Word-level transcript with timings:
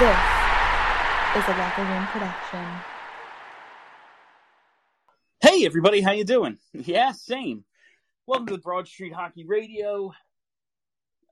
This 0.00 0.08
is 0.08 1.44
a 1.46 1.58
Locker 1.58 1.84
Room 1.84 2.06
production. 2.06 2.66
Hey 5.42 5.66
everybody, 5.66 6.00
how 6.00 6.12
you 6.12 6.24
doing? 6.24 6.56
Yeah, 6.72 7.12
same. 7.12 7.66
Welcome 8.26 8.46
to 8.46 8.52
the 8.54 8.62
Broad 8.62 8.88
Street 8.88 9.12
Hockey 9.12 9.44
Radio 9.46 10.10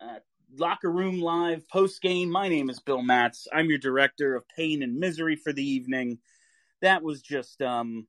uh, 0.02 0.18
Locker 0.54 0.92
Room 0.92 1.18
Live 1.18 1.66
post 1.70 2.02
game. 2.02 2.30
My 2.30 2.50
name 2.50 2.68
is 2.68 2.78
Bill 2.78 3.00
Matz. 3.00 3.48
I'm 3.54 3.70
your 3.70 3.78
director 3.78 4.36
of 4.36 4.44
pain 4.54 4.82
and 4.82 4.98
misery 4.98 5.36
for 5.36 5.54
the 5.54 5.66
evening. 5.66 6.18
That 6.82 7.02
was 7.02 7.22
just 7.22 7.62
um 7.62 8.06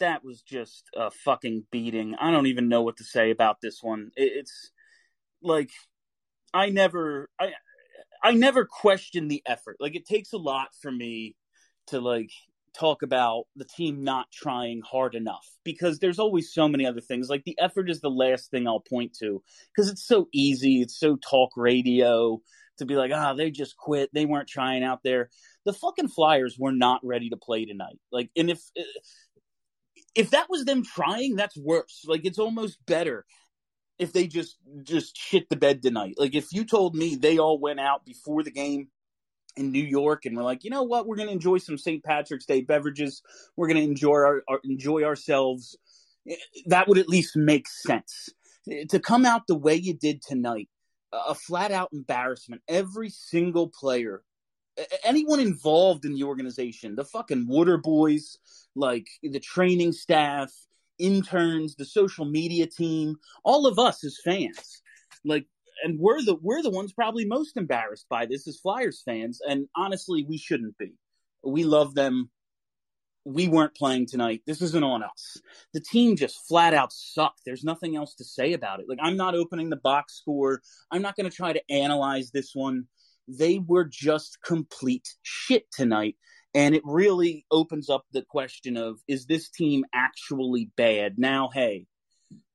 that 0.00 0.24
was 0.24 0.42
just 0.42 0.82
a 0.96 1.12
fucking 1.12 1.64
beating. 1.70 2.16
I 2.16 2.32
don't 2.32 2.48
even 2.48 2.68
know 2.68 2.82
what 2.82 2.96
to 2.96 3.04
say 3.04 3.30
about 3.30 3.60
this 3.62 3.84
one. 3.84 4.10
It, 4.16 4.32
it's 4.34 4.72
like 5.44 5.70
I 6.52 6.70
never 6.70 7.30
I 7.38 7.52
I 8.22 8.32
never 8.32 8.64
question 8.64 9.28
the 9.28 9.42
effort. 9.46 9.76
Like 9.80 9.96
it 9.96 10.06
takes 10.06 10.32
a 10.32 10.38
lot 10.38 10.68
for 10.80 10.90
me 10.90 11.36
to 11.88 12.00
like 12.00 12.30
talk 12.76 13.02
about 13.02 13.44
the 13.56 13.64
team 13.64 14.04
not 14.04 14.30
trying 14.30 14.82
hard 14.82 15.14
enough 15.14 15.46
because 15.64 15.98
there's 15.98 16.18
always 16.18 16.52
so 16.52 16.68
many 16.68 16.86
other 16.86 17.00
things. 17.00 17.28
Like 17.28 17.44
the 17.44 17.58
effort 17.58 17.88
is 17.88 18.00
the 18.00 18.10
last 18.10 18.50
thing 18.50 18.66
I'll 18.66 18.80
point 18.80 19.16
to 19.20 19.42
because 19.74 19.90
it's 19.90 20.06
so 20.06 20.28
easy. 20.32 20.82
It's 20.82 20.98
so 20.98 21.16
talk 21.16 21.50
radio 21.56 22.40
to 22.78 22.84
be 22.84 22.96
like, 22.96 23.10
ah, 23.14 23.32
oh, 23.32 23.36
they 23.36 23.50
just 23.50 23.76
quit. 23.76 24.10
They 24.12 24.26
weren't 24.26 24.48
trying 24.48 24.84
out 24.84 25.00
there. 25.02 25.30
The 25.64 25.72
fucking 25.72 26.08
Flyers 26.08 26.56
were 26.58 26.72
not 26.72 27.00
ready 27.02 27.30
to 27.30 27.36
play 27.36 27.64
tonight. 27.64 27.98
Like, 28.12 28.30
and 28.36 28.50
if 28.50 28.60
if 30.14 30.30
that 30.30 30.48
was 30.50 30.64
them 30.64 30.84
trying, 30.84 31.36
that's 31.36 31.56
worse. 31.56 32.04
Like 32.06 32.22
it's 32.24 32.38
almost 32.38 32.84
better 32.86 33.24
if 33.98 34.12
they 34.12 34.26
just 34.26 34.58
just 34.82 35.16
shit 35.16 35.48
the 35.48 35.56
bed 35.56 35.82
tonight. 35.82 36.14
Like 36.16 36.34
if 36.34 36.52
you 36.52 36.64
told 36.64 36.94
me 36.94 37.14
they 37.14 37.38
all 37.38 37.58
went 37.58 37.80
out 37.80 38.04
before 38.04 38.42
the 38.42 38.50
game 38.50 38.88
in 39.56 39.72
New 39.72 39.82
York 39.82 40.26
and 40.26 40.36
we're 40.36 40.42
like, 40.42 40.64
you 40.64 40.70
know 40.70 40.82
what, 40.82 41.06
we're 41.06 41.16
going 41.16 41.28
to 41.28 41.32
enjoy 41.32 41.58
some 41.58 41.78
St. 41.78 42.04
Patrick's 42.04 42.46
Day 42.46 42.60
beverages. 42.60 43.22
We're 43.56 43.68
going 43.68 43.78
to 43.78 43.90
enjoy 43.90 44.12
our, 44.12 44.42
our, 44.48 44.60
enjoy 44.64 45.02
ourselves. 45.02 45.76
Eh, 46.28 46.36
that 46.66 46.88
would 46.88 46.98
at 46.98 47.08
least 47.08 47.36
make 47.36 47.66
sense. 47.66 48.28
Eh, 48.70 48.84
to 48.90 49.00
come 49.00 49.24
out 49.24 49.46
the 49.46 49.54
way 49.54 49.74
you 49.74 49.94
did 49.94 50.22
tonight, 50.22 50.68
a 51.12 51.34
flat 51.34 51.72
out 51.72 51.88
embarrassment. 51.92 52.62
Every 52.68 53.08
single 53.08 53.68
player, 53.68 54.22
anyone 55.02 55.40
involved 55.40 56.04
in 56.04 56.12
the 56.12 56.24
organization, 56.24 56.94
the 56.94 57.04
fucking 57.04 57.46
water 57.46 57.78
boys, 57.78 58.36
like 58.74 59.06
the 59.22 59.40
training 59.40 59.92
staff, 59.92 60.52
interns, 60.98 61.76
the 61.76 61.84
social 61.84 62.24
media 62.24 62.66
team, 62.66 63.16
all 63.44 63.66
of 63.66 63.78
us 63.78 64.04
as 64.04 64.18
fans. 64.24 64.82
Like 65.24 65.46
and 65.82 65.98
we're 65.98 66.22
the 66.22 66.36
we're 66.36 66.62
the 66.62 66.70
ones 66.70 66.92
probably 66.92 67.24
most 67.24 67.56
embarrassed 67.56 68.06
by 68.08 68.26
this 68.26 68.46
as 68.48 68.58
Flyers 68.58 69.02
fans 69.04 69.40
and 69.46 69.68
honestly 69.76 70.24
we 70.28 70.38
shouldn't 70.38 70.78
be. 70.78 70.94
We 71.44 71.64
love 71.64 71.94
them. 71.94 72.30
We 73.24 73.48
weren't 73.48 73.74
playing 73.74 74.06
tonight. 74.06 74.42
This 74.46 74.62
isn't 74.62 74.84
on 74.84 75.02
us. 75.02 75.36
The 75.74 75.80
team 75.80 76.16
just 76.16 76.46
flat 76.46 76.74
out 76.74 76.92
sucked. 76.92 77.40
There's 77.44 77.64
nothing 77.64 77.96
else 77.96 78.14
to 78.16 78.24
say 78.24 78.52
about 78.52 78.80
it. 78.80 78.86
Like 78.88 78.98
I'm 79.02 79.16
not 79.16 79.34
opening 79.34 79.70
the 79.70 79.76
box 79.76 80.14
score. 80.14 80.62
I'm 80.90 81.02
not 81.02 81.16
going 81.16 81.28
to 81.28 81.36
try 81.36 81.52
to 81.52 81.70
analyze 81.70 82.30
this 82.30 82.52
one. 82.54 82.84
They 83.28 83.58
were 83.58 83.84
just 83.84 84.38
complete 84.42 85.08
shit 85.22 85.66
tonight 85.72 86.16
and 86.56 86.74
it 86.74 86.82
really 86.86 87.44
opens 87.50 87.90
up 87.90 88.06
the 88.12 88.22
question 88.22 88.78
of 88.78 88.98
is 89.06 89.26
this 89.26 89.50
team 89.50 89.84
actually 89.94 90.70
bad? 90.74 91.18
Now, 91.18 91.50
hey, 91.52 91.86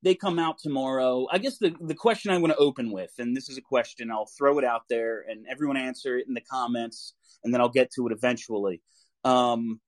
they 0.02 0.16
come 0.16 0.40
out 0.40 0.58
tomorrow. 0.58 1.28
I 1.30 1.38
guess 1.38 1.58
the, 1.58 1.72
the 1.80 1.94
question 1.94 2.32
I 2.32 2.38
want 2.38 2.52
to 2.52 2.58
open 2.58 2.90
with, 2.90 3.12
and 3.18 3.36
this 3.36 3.48
is 3.48 3.56
a 3.56 3.62
question, 3.62 4.10
I'll 4.10 4.28
throw 4.36 4.58
it 4.58 4.64
out 4.64 4.82
there 4.90 5.24
and 5.28 5.46
everyone 5.48 5.76
answer 5.76 6.18
it 6.18 6.26
in 6.26 6.34
the 6.34 6.40
comments, 6.40 7.14
and 7.44 7.54
then 7.54 7.60
I'll 7.60 7.68
get 7.68 7.92
to 7.92 8.08
it 8.08 8.12
eventually. 8.12 8.82
Um, 9.22 9.80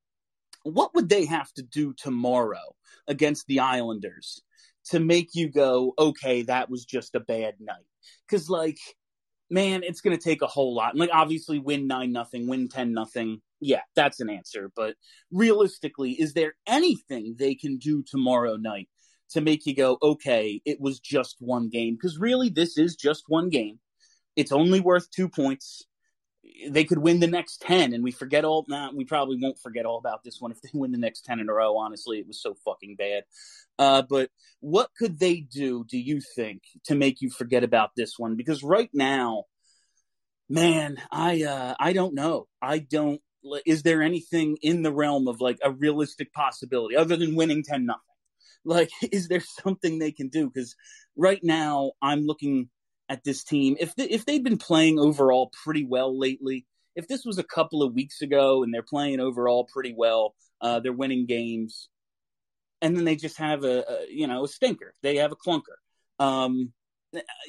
what 0.63 0.95
would 0.95 1.09
they 1.09 1.25
have 1.25 1.53
to 1.55 1.63
do 1.63 1.93
tomorrow 1.93 2.77
against 3.09 3.49
the 3.49 3.61
Islanders 3.61 4.41
to 4.91 5.01
make 5.01 5.31
you 5.35 5.51
go, 5.51 5.93
okay, 5.99 6.43
that 6.43 6.71
was 6.71 6.85
just 6.85 7.17
a 7.17 7.21
bad 7.21 7.55
night? 7.59 7.85
Because, 8.29 8.49
like, 8.49 8.79
man, 9.51 9.83
it's 9.83 10.03
going 10.03 10.17
to 10.17 10.23
take 10.23 10.43
a 10.43 10.47
whole 10.47 10.73
lot. 10.73 10.97
like, 10.97 11.11
obviously, 11.13 11.59
win 11.59 11.89
9 11.89 12.13
nothing, 12.13 12.47
win 12.47 12.69
10 12.69 12.93
nothing 12.93 13.43
yeah, 13.61 13.81
that's 13.95 14.21
an 14.21 14.31
answer. 14.31 14.71
But 14.75 14.97
realistically, 15.31 16.13
is 16.13 16.35
there 16.35 16.55
anything 16.67 17.37
they 17.39 17.55
can 17.55 17.79
do 17.79 18.03
tomorrow 18.03 18.57
night 18.57 18.89
to 19.31 19.41
make 19.41 19.67
you 19.67 19.75
go, 19.75 19.99
okay, 20.03 20.61
it 20.65 20.81
was 20.81 21.01
just 21.01 21.37
one 21.41 21.69
game? 21.69 21.95
Because 21.95 22.19
really, 22.19 22.49
this 22.49 22.77
is 22.77 22.97
just 22.97 23.25
one 23.29 23.51
game. 23.51 23.79
It's 24.37 24.53
only 24.53 24.81
worth 24.81 25.11
two 25.11 25.29
points. 25.29 25.83
They 26.69 26.85
could 26.85 26.99
win 26.99 27.21
the 27.21 27.27
next 27.27 27.63
10, 27.63 27.95
and 27.95 28.05
we 28.05 28.11
forget 28.11 28.45
all. 28.45 28.67
Nah, 28.69 28.91
we 28.95 29.05
probably 29.05 29.39
won't 29.41 29.59
forget 29.59 29.87
all 29.87 29.99
about 29.99 30.23
this 30.25 30.41
one 30.41 30.51
if 30.51 30.61
they 30.61 30.69
win 30.75 30.93
the 30.93 30.99
next 30.99 31.25
10 31.25 31.41
in 31.41 31.49
a 31.49 31.53
row. 31.53 31.79
Honestly, 31.79 32.19
it 32.19 32.27
was 32.27 32.43
so 32.43 32.55
fucking 32.65 32.97
bad. 32.97 33.25
Uh, 33.79 34.03
but 34.03 34.31
what 34.61 34.91
could 34.99 35.19
they 35.19 35.41
do, 35.41 35.85
do 35.89 35.99
you 35.99 36.21
think, 36.21 36.63
to 36.85 36.95
make 36.95 37.21
you 37.21 37.31
forget 37.31 37.65
about 37.65 37.91
this 37.97 38.19
one? 38.19 38.37
Because 38.37 38.63
right 38.63 38.91
now, 38.93 39.45
man, 40.49 40.99
I 41.11 41.43
uh, 41.45 41.75
I 41.79 41.93
don't 41.93 42.15
know. 42.15 42.47
I 42.61 42.79
don't 42.79 43.21
is 43.67 43.83
there 43.83 44.03
anything 44.03 44.57
in 44.63 44.83
the 44.83 44.93
realm 44.93 45.29
of 45.29 45.41
like 45.41 45.59
a 45.63 45.71
realistic 45.71 46.33
possibility 46.33 46.97
other 46.97 47.17
than 47.17 47.35
winning 47.35 47.63
10 47.63 47.87
nothing? 47.87 48.01
Like, 48.65 48.91
is 49.13 49.29
there 49.29 49.41
something 49.41 49.99
they 49.99 50.13
can 50.13 50.29
do? 50.29 50.51
Because 50.53 50.75
right 51.17 51.41
now, 51.43 51.93
I'm 52.03 52.21
looking 52.27 52.69
at 53.09 53.25
this 53.25 53.45
team. 53.45 53.77
If 53.79 53.95
they, 53.95 54.05
if 54.05 54.25
they've 54.25 54.43
been 54.43 54.59
playing 54.59 54.99
overall 54.99 55.51
pretty 55.65 55.85
well 55.85 56.19
lately, 56.19 56.67
if 56.97 57.09
this 57.09 57.25
was 57.25 57.39
a 57.39 57.45
couple 57.45 57.83
of 57.83 57.95
weeks 57.95 58.23
ago 58.23 58.63
and 58.63 58.73
they're 58.73 58.83
playing 58.83 59.21
overall 59.21 59.69
pretty 59.73 59.95
well, 59.97 60.35
uh, 60.61 60.81
they're 60.81 60.93
winning 60.93 61.27
games, 61.27 61.89
and 62.81 62.97
then 62.97 63.05
they 63.05 63.17
just 63.17 63.39
have 63.39 63.65
a, 63.65 63.81
a, 63.81 64.07
you 64.09 64.27
know 64.27 64.45
a 64.45 64.49
stinker. 64.49 64.95
They 65.03 65.17
have 65.17 65.33
a 65.33 65.37
clunker. 65.37 65.77
Um, 66.19 66.73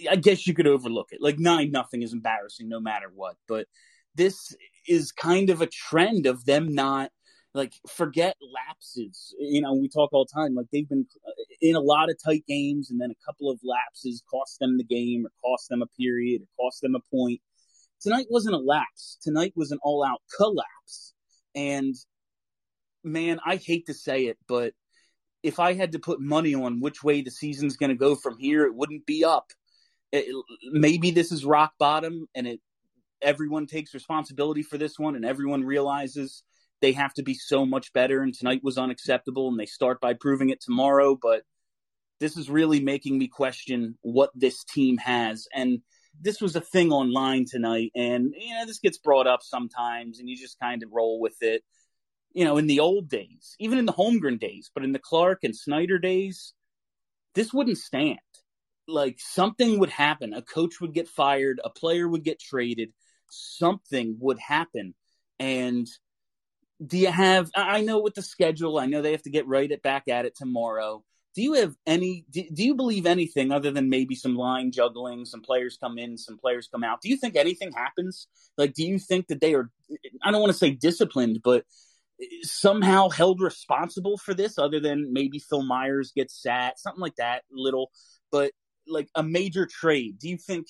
I 0.09 0.15
guess 0.15 0.47
you 0.47 0.53
could 0.53 0.67
overlook 0.67 1.09
it. 1.11 1.21
Like 1.21 1.39
nine 1.39 1.71
nothing 1.71 2.01
is 2.01 2.13
embarrassing 2.13 2.67
no 2.67 2.79
matter 2.79 3.11
what, 3.13 3.35
but 3.47 3.67
this 4.15 4.55
is 4.87 5.11
kind 5.11 5.49
of 5.49 5.61
a 5.61 5.67
trend 5.67 6.25
of 6.25 6.45
them 6.45 6.73
not 6.73 7.11
like 7.53 7.73
forget 7.87 8.35
lapses. 8.53 9.33
You 9.39 9.61
know, 9.61 9.73
we 9.73 9.87
talk 9.87 10.11
all 10.11 10.25
the 10.25 10.41
time 10.41 10.55
like 10.55 10.67
they've 10.71 10.87
been 10.87 11.05
uh, 11.25 11.31
in 11.61 11.75
a 11.75 11.79
lot 11.79 12.09
of 12.09 12.17
tight 12.21 12.43
games, 12.47 12.91
and 12.91 12.99
then 12.99 13.11
a 13.11 13.25
couple 13.25 13.49
of 13.49 13.59
lapses 13.63 14.21
cost 14.29 14.59
them 14.59 14.77
the 14.77 14.83
game, 14.83 15.25
or 15.25 15.31
cost 15.41 15.69
them 15.69 15.81
a 15.81 15.87
period, 15.97 16.41
or 16.41 16.65
cost 16.65 16.81
them 16.81 16.95
a 16.95 16.99
point. 17.15 17.41
Tonight 18.01 18.27
wasn't 18.29 18.55
a 18.55 18.59
lapse. 18.59 19.17
Tonight 19.21 19.53
was 19.55 19.71
an 19.71 19.79
all-out 19.81 20.21
collapse. 20.37 21.13
And 21.55 21.95
man, 23.03 23.39
I 23.45 23.55
hate 23.55 23.85
to 23.87 23.93
say 23.93 24.25
it, 24.25 24.37
but 24.47 24.73
if 25.41 25.59
I 25.59 25.73
had 25.73 25.93
to 25.93 25.99
put 25.99 26.19
money 26.19 26.55
on 26.55 26.81
which 26.81 27.03
way 27.03 27.21
the 27.21 27.31
season's 27.31 27.77
going 27.77 27.91
to 27.91 27.95
go 27.95 28.15
from 28.15 28.37
here, 28.37 28.65
it 28.65 28.75
wouldn't 28.75 29.05
be 29.05 29.23
up. 29.23 29.51
It, 30.11 30.25
maybe 30.71 31.11
this 31.11 31.31
is 31.31 31.45
rock 31.45 31.73
bottom, 31.79 32.27
and 32.35 32.47
it 32.47 32.59
everyone 33.25 33.65
takes 33.65 33.93
responsibility 33.93 34.61
for 34.61 34.77
this 34.77 34.97
one 34.97 35.15
and 35.15 35.25
everyone 35.25 35.63
realizes 35.63 36.43
they 36.81 36.93
have 36.93 37.13
to 37.15 37.23
be 37.23 37.33
so 37.33 37.65
much 37.65 37.91
better 37.93 38.21
and 38.21 38.33
tonight 38.33 38.61
was 38.63 38.77
unacceptable 38.77 39.47
and 39.47 39.59
they 39.59 39.65
start 39.65 39.99
by 39.99 40.13
proving 40.13 40.49
it 40.49 40.61
tomorrow. 40.61 41.17
But 41.19 41.41
this 42.19 42.37
is 42.37 42.49
really 42.49 42.79
making 42.79 43.17
me 43.17 43.27
question 43.27 43.97
what 44.01 44.29
this 44.35 44.63
team 44.63 44.97
has. 44.97 45.47
And 45.53 45.81
this 46.21 46.39
was 46.39 46.55
a 46.55 46.61
thing 46.61 46.91
online 46.91 47.45
tonight 47.45 47.91
and 47.95 48.33
you 48.37 48.53
know 48.53 48.65
this 48.65 48.79
gets 48.79 48.97
brought 48.97 49.27
up 49.27 49.41
sometimes 49.41 50.19
and 50.19 50.29
you 50.29 50.37
just 50.37 50.59
kind 50.59 50.83
of 50.83 50.89
roll 50.93 51.19
with 51.19 51.41
it. 51.41 51.63
You 52.33 52.45
know 52.45 52.57
in 52.57 52.67
the 52.67 52.79
old 52.79 53.09
days 53.09 53.55
even 53.59 53.79
in 53.79 53.85
the 53.85 53.93
holmgren 53.93 54.39
days 54.39 54.69
but 54.73 54.83
in 54.83 54.91
the 54.91 54.99
Clarke 54.99 55.43
and 55.43 55.55
snyder 55.55 55.97
days 55.97 56.53
this 57.33 57.51
wouldn't 57.51 57.79
stand. 57.79 58.19
Like 58.87 59.17
something 59.19 59.79
would 59.79 59.89
happen. 59.89 60.33
A 60.33 60.43
coach 60.43 60.79
would 60.79 60.93
get 60.93 61.07
fired. 61.07 61.59
A 61.63 61.69
player 61.69 62.07
would 62.07 62.23
get 62.23 62.39
traded 62.39 62.93
something 63.29 64.17
would 64.19 64.39
happen. 64.39 64.93
And 65.39 65.87
do 66.85 66.97
you 66.97 67.11
have, 67.11 67.49
I 67.55 67.81
know 67.81 68.01
with 68.01 68.15
the 68.15 68.21
schedule, 68.21 68.77
I 68.77 68.85
know 68.85 69.01
they 69.01 69.11
have 69.11 69.23
to 69.23 69.29
get 69.29 69.47
right 69.47 69.71
at 69.71 69.81
back 69.81 70.07
at 70.07 70.25
it 70.25 70.35
tomorrow. 70.35 71.03
Do 71.35 71.41
you 71.41 71.53
have 71.53 71.75
any, 71.85 72.25
do, 72.29 72.43
do 72.53 72.63
you 72.63 72.75
believe 72.75 73.05
anything 73.05 73.51
other 73.51 73.71
than 73.71 73.89
maybe 73.89 74.15
some 74.15 74.35
line 74.35 74.71
juggling, 74.71 75.25
some 75.25 75.41
players 75.41 75.77
come 75.81 75.97
in, 75.97 76.17
some 76.17 76.37
players 76.37 76.69
come 76.71 76.83
out? 76.83 77.01
Do 77.01 77.09
you 77.09 77.17
think 77.17 77.35
anything 77.35 77.71
happens? 77.73 78.27
Like, 78.57 78.73
do 78.73 78.85
you 78.85 78.99
think 78.99 79.27
that 79.27 79.41
they 79.41 79.53
are, 79.53 79.69
I 80.23 80.31
don't 80.31 80.39
want 80.41 80.53
to 80.53 80.57
say 80.57 80.71
disciplined, 80.71 81.41
but 81.43 81.65
somehow 82.43 83.09
held 83.09 83.41
responsible 83.41 84.17
for 84.17 84.33
this 84.33 84.57
other 84.57 84.79
than 84.79 85.11
maybe 85.11 85.39
Phil 85.39 85.63
Myers 85.63 86.13
gets 86.15 86.41
sat, 86.41 86.79
something 86.79 87.01
like 87.01 87.15
that, 87.17 87.43
little, 87.51 87.91
but 88.31 88.53
like 88.87 89.09
a 89.15 89.23
major 89.23 89.65
trade. 89.65 90.19
Do 90.19 90.29
you 90.29 90.37
think 90.37 90.67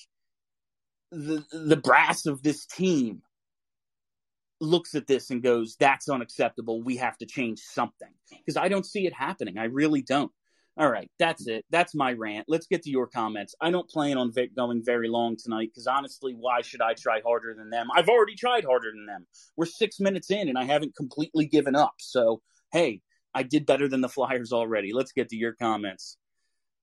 the 1.10 1.44
the 1.52 1.76
brass 1.76 2.26
of 2.26 2.42
this 2.42 2.66
team 2.66 3.22
looks 4.60 4.94
at 4.94 5.06
this 5.06 5.30
and 5.30 5.42
goes, 5.42 5.76
"That's 5.78 6.08
unacceptable. 6.08 6.82
We 6.82 6.96
have 6.96 7.16
to 7.18 7.26
change 7.26 7.60
something." 7.60 8.12
Because 8.30 8.56
I 8.56 8.68
don't 8.68 8.86
see 8.86 9.06
it 9.06 9.12
happening. 9.12 9.58
I 9.58 9.64
really 9.64 10.02
don't. 10.02 10.32
All 10.78 10.90
right, 10.90 11.10
that's 11.18 11.46
it. 11.46 11.64
That's 11.70 11.94
my 11.94 12.12
rant. 12.12 12.46
Let's 12.48 12.66
get 12.66 12.82
to 12.82 12.90
your 12.90 13.06
comments. 13.06 13.54
I 13.62 13.70
don't 13.70 13.88
plan 13.88 14.18
on 14.18 14.30
Vic 14.30 14.54
going 14.54 14.82
very 14.84 15.08
long 15.08 15.36
tonight 15.42 15.70
because 15.72 15.86
honestly, 15.86 16.34
why 16.38 16.60
should 16.60 16.82
I 16.82 16.92
try 16.92 17.22
harder 17.24 17.54
than 17.56 17.70
them? 17.70 17.88
I've 17.94 18.10
already 18.10 18.34
tried 18.34 18.64
harder 18.64 18.90
than 18.90 19.06
them. 19.06 19.26
We're 19.56 19.64
six 19.64 20.00
minutes 20.00 20.30
in 20.30 20.50
and 20.50 20.58
I 20.58 20.64
haven't 20.64 20.94
completely 20.94 21.46
given 21.46 21.74
up. 21.74 21.94
So, 21.98 22.42
hey, 22.72 23.00
I 23.34 23.42
did 23.42 23.64
better 23.64 23.88
than 23.88 24.02
the 24.02 24.08
Flyers 24.10 24.52
already. 24.52 24.92
Let's 24.92 25.12
get 25.12 25.30
to 25.30 25.36
your 25.36 25.54
comments. 25.54 26.18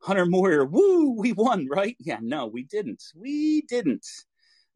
Hunter 0.03 0.25
Moyer, 0.25 0.65
woo, 0.65 1.15
we 1.17 1.31
won, 1.31 1.67
right? 1.69 1.95
Yeah, 1.99 2.19
no, 2.21 2.45
we 2.45 2.63
didn't. 2.63 3.03
We 3.15 3.61
didn't. 3.61 4.05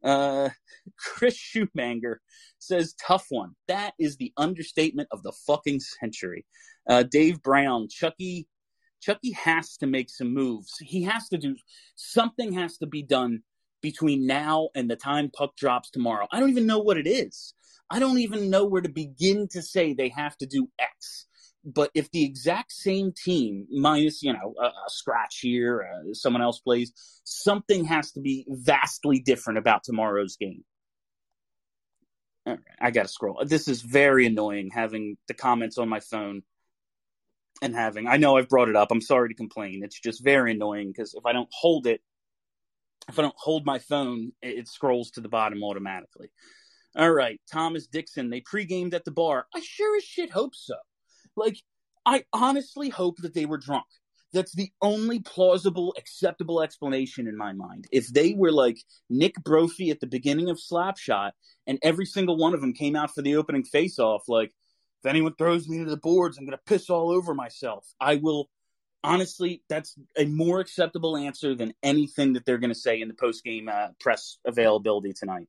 Uh, 0.02 0.48
Chris 0.98 1.36
Schumanger 1.36 2.16
says, 2.58 2.94
tough 2.94 3.26
one. 3.28 3.52
That 3.66 3.92
is 3.98 4.16
the 4.16 4.32
understatement 4.36 5.08
of 5.12 5.22
the 5.22 5.32
fucking 5.46 5.80
century. 5.80 6.46
Uh, 6.88 7.02
Dave 7.02 7.42
Brown, 7.42 7.88
Chucky 7.90 8.48
Chucky 9.00 9.32
has 9.32 9.76
to 9.76 9.86
make 9.86 10.10
some 10.10 10.34
moves. 10.34 10.74
He 10.80 11.02
has 11.04 11.28
to 11.28 11.38
do 11.38 11.54
something 11.94 12.52
has 12.54 12.78
to 12.78 12.86
be 12.86 13.02
done 13.02 13.42
between 13.80 14.26
now 14.26 14.70
and 14.74 14.90
the 14.90 14.96
time 14.96 15.30
puck 15.30 15.54
drops 15.56 15.90
tomorrow. 15.90 16.26
I 16.32 16.40
don't 16.40 16.50
even 16.50 16.66
know 16.66 16.80
what 16.80 16.98
it 16.98 17.06
is. 17.06 17.54
I 17.90 18.00
don't 18.00 18.18
even 18.18 18.50
know 18.50 18.64
where 18.64 18.82
to 18.82 18.88
begin 18.88 19.46
to 19.52 19.62
say 19.62 19.92
they 19.92 20.08
have 20.08 20.36
to 20.38 20.46
do 20.46 20.68
X. 20.80 21.27
But 21.64 21.90
if 21.94 22.10
the 22.10 22.24
exact 22.24 22.72
same 22.72 23.12
team, 23.12 23.66
minus 23.70 24.22
you 24.22 24.32
know 24.32 24.54
a, 24.60 24.66
a 24.66 24.88
scratch 24.88 25.40
here, 25.40 25.86
uh, 25.92 26.14
someone 26.14 26.42
else 26.42 26.60
plays, 26.60 26.92
something 27.24 27.84
has 27.84 28.12
to 28.12 28.20
be 28.20 28.46
vastly 28.48 29.18
different 29.20 29.58
about 29.58 29.84
tomorrow's 29.84 30.36
game. 30.36 30.64
I 32.80 32.90
got 32.90 33.02
to 33.02 33.08
scroll. 33.08 33.42
This 33.44 33.68
is 33.68 33.82
very 33.82 34.26
annoying 34.26 34.70
having 34.72 35.18
the 35.26 35.34
comments 35.34 35.78
on 35.78 35.88
my 35.88 36.00
phone 36.00 36.42
and 37.60 37.74
having. 37.74 38.06
I 38.06 38.16
know 38.16 38.36
I've 38.36 38.48
brought 38.48 38.68
it 38.68 38.76
up. 38.76 38.90
I'm 38.90 39.00
sorry 39.00 39.28
to 39.28 39.34
complain. 39.34 39.82
It's 39.84 40.00
just 40.00 40.22
very 40.22 40.52
annoying 40.52 40.88
because 40.88 41.14
if 41.14 41.26
I 41.26 41.32
don't 41.32 41.48
hold 41.52 41.86
it, 41.86 42.00
if 43.08 43.18
I 43.18 43.22
don't 43.22 43.34
hold 43.36 43.66
my 43.66 43.78
phone, 43.78 44.32
it 44.42 44.68
scrolls 44.68 45.10
to 45.12 45.20
the 45.20 45.28
bottom 45.28 45.62
automatically. 45.62 46.30
All 46.96 47.12
right, 47.12 47.40
Thomas 47.50 47.86
Dixon. 47.86 48.30
They 48.30 48.40
pre-gamed 48.40 48.94
at 48.94 49.04
the 49.04 49.10
bar. 49.10 49.46
I 49.54 49.60
sure 49.60 49.96
as 49.96 50.04
shit 50.04 50.30
hope 50.30 50.54
so. 50.54 50.74
Like, 51.38 51.56
I 52.04 52.24
honestly 52.32 52.88
hope 52.88 53.16
that 53.18 53.34
they 53.34 53.46
were 53.46 53.58
drunk. 53.58 53.86
That's 54.32 54.54
the 54.54 54.70
only 54.82 55.20
plausible, 55.20 55.94
acceptable 55.96 56.60
explanation 56.60 57.26
in 57.26 57.36
my 57.36 57.54
mind. 57.54 57.86
If 57.90 58.08
they 58.08 58.34
were 58.34 58.52
like 58.52 58.76
Nick 59.08 59.34
Brophy 59.42 59.90
at 59.90 60.00
the 60.00 60.06
beginning 60.06 60.50
of 60.50 60.58
Slapshot, 60.58 61.30
and 61.66 61.78
every 61.82 62.04
single 62.04 62.36
one 62.36 62.54
of 62.54 62.60
them 62.60 62.74
came 62.74 62.94
out 62.94 63.14
for 63.14 63.22
the 63.22 63.36
opening 63.36 63.64
face-off, 63.64 64.24
like 64.28 64.52
if 65.02 65.08
anyone 65.08 65.34
throws 65.36 65.68
me 65.68 65.78
to 65.78 65.88
the 65.88 65.96
boards, 65.96 66.36
I'm 66.36 66.44
going 66.44 66.58
to 66.58 66.64
piss 66.66 66.90
all 66.90 67.10
over 67.10 67.34
myself. 67.34 67.86
I 68.00 68.16
will. 68.16 68.50
Honestly, 69.04 69.62
that's 69.68 69.94
a 70.16 70.24
more 70.24 70.58
acceptable 70.58 71.16
answer 71.16 71.54
than 71.54 71.72
anything 71.84 72.32
that 72.32 72.44
they're 72.44 72.58
going 72.58 72.74
to 72.74 72.78
say 72.78 73.00
in 73.00 73.06
the 73.06 73.14
post 73.14 73.44
game 73.44 73.68
uh, 73.72 73.88
press 74.00 74.38
availability 74.44 75.12
tonight. 75.12 75.46